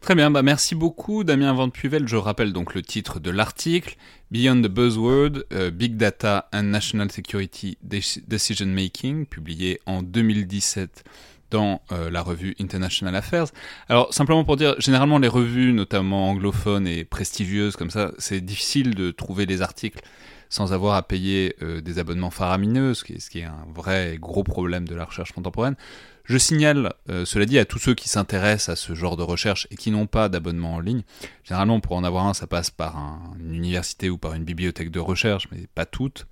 Très 0.00 0.14
bien, 0.14 0.30
bah 0.30 0.42
merci 0.42 0.76
beaucoup 0.76 1.24
Damien 1.24 1.52
Van 1.52 1.68
Puvel. 1.68 2.06
Je 2.06 2.14
rappelle 2.14 2.52
donc 2.52 2.74
le 2.74 2.82
titre 2.82 3.18
de 3.18 3.30
l'article 3.30 3.96
Beyond 4.30 4.62
the 4.62 4.68
Buzzword, 4.68 5.44
euh, 5.52 5.72
Big 5.72 5.96
Data 5.96 6.48
and 6.52 6.64
National 6.64 7.10
Security 7.10 7.76
Decision 7.82 8.66
Making, 8.66 9.26
publié 9.26 9.80
en 9.86 10.02
2017 10.02 11.02
dans 11.50 11.82
euh, 11.92 12.10
la 12.10 12.22
revue 12.22 12.54
International 12.60 13.14
Affairs. 13.14 13.46
Alors 13.88 14.12
simplement 14.12 14.44
pour 14.44 14.56
dire, 14.56 14.74
généralement 14.78 15.18
les 15.18 15.28
revues, 15.28 15.72
notamment 15.72 16.30
anglophones 16.30 16.86
et 16.86 17.04
prestigieuses 17.04 17.76
comme 17.76 17.90
ça, 17.90 18.12
c'est 18.18 18.40
difficile 18.40 18.94
de 18.94 19.10
trouver 19.10 19.46
les 19.46 19.62
articles 19.62 20.00
sans 20.48 20.72
avoir 20.72 20.94
à 20.94 21.02
payer 21.02 21.56
euh, 21.62 21.80
des 21.80 21.98
abonnements 21.98 22.30
faramineux, 22.30 22.94
ce 22.94 23.04
qui, 23.04 23.14
est, 23.14 23.18
ce 23.18 23.30
qui 23.30 23.40
est 23.40 23.44
un 23.44 23.66
vrai 23.74 24.16
gros 24.20 24.44
problème 24.44 24.86
de 24.86 24.94
la 24.94 25.04
recherche 25.04 25.32
contemporaine. 25.32 25.76
Je 26.24 26.38
signale, 26.38 26.92
euh, 27.08 27.24
cela 27.24 27.46
dit, 27.46 27.58
à 27.58 27.64
tous 27.64 27.78
ceux 27.78 27.94
qui 27.94 28.08
s'intéressent 28.08 28.70
à 28.70 28.76
ce 28.76 28.94
genre 28.94 29.16
de 29.16 29.22
recherche 29.22 29.68
et 29.70 29.76
qui 29.76 29.90
n'ont 29.90 30.06
pas 30.06 30.28
d'abonnement 30.28 30.74
en 30.74 30.80
ligne. 30.80 31.02
Généralement, 31.44 31.80
pour 31.80 31.96
en 31.96 32.04
avoir 32.04 32.26
un, 32.26 32.34
ça 32.34 32.46
passe 32.46 32.70
par 32.70 32.96
une 33.38 33.54
université 33.54 34.10
ou 34.10 34.18
par 34.18 34.34
une 34.34 34.44
bibliothèque 34.44 34.90
de 34.90 35.00
recherche, 35.00 35.48
mais 35.52 35.66
pas 35.74 35.86
toutes. 35.86 36.26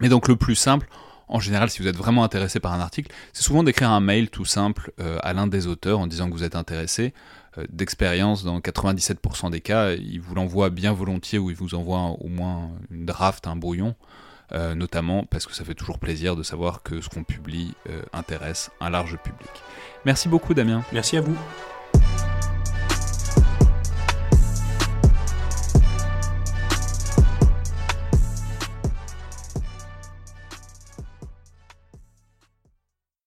Mais 0.00 0.08
donc 0.08 0.26
le 0.26 0.36
plus 0.36 0.56
simple, 0.56 0.88
en 1.32 1.40
général, 1.40 1.70
si 1.70 1.82
vous 1.82 1.88
êtes 1.88 1.96
vraiment 1.96 2.22
intéressé 2.22 2.60
par 2.60 2.72
un 2.72 2.80
article, 2.80 3.12
c'est 3.32 3.42
souvent 3.42 3.64
d'écrire 3.64 3.90
un 3.90 4.00
mail 4.00 4.30
tout 4.30 4.44
simple 4.44 4.92
à 5.22 5.32
l'un 5.32 5.48
des 5.48 5.66
auteurs 5.66 5.98
en 5.98 6.06
disant 6.06 6.28
que 6.28 6.34
vous 6.34 6.44
êtes 6.44 6.54
intéressé. 6.54 7.12
D'expérience, 7.70 8.44
dans 8.44 8.60
97% 8.60 9.50
des 9.50 9.60
cas, 9.60 9.92
il 9.92 10.20
vous 10.20 10.34
l'envoie 10.34 10.70
bien 10.70 10.92
volontiers 10.92 11.38
ou 11.38 11.50
il 11.50 11.56
vous 11.56 11.74
envoie 11.74 11.98
au 12.20 12.28
moins 12.28 12.70
une 12.90 13.04
draft, 13.06 13.46
un 13.46 13.56
brouillon. 13.56 13.94
notamment 14.52 15.24
parce 15.24 15.46
que 15.46 15.54
ça 15.54 15.64
fait 15.64 15.74
toujours 15.74 15.98
plaisir 15.98 16.36
de 16.36 16.42
savoir 16.42 16.82
que 16.82 17.00
ce 17.00 17.08
qu'on 17.08 17.24
publie 17.24 17.74
intéresse 18.12 18.70
un 18.80 18.90
large 18.90 19.16
public. 19.18 19.50
Merci 20.04 20.28
beaucoup 20.28 20.54
Damien. 20.54 20.84
Merci 20.92 21.16
à 21.16 21.20
vous. 21.20 21.36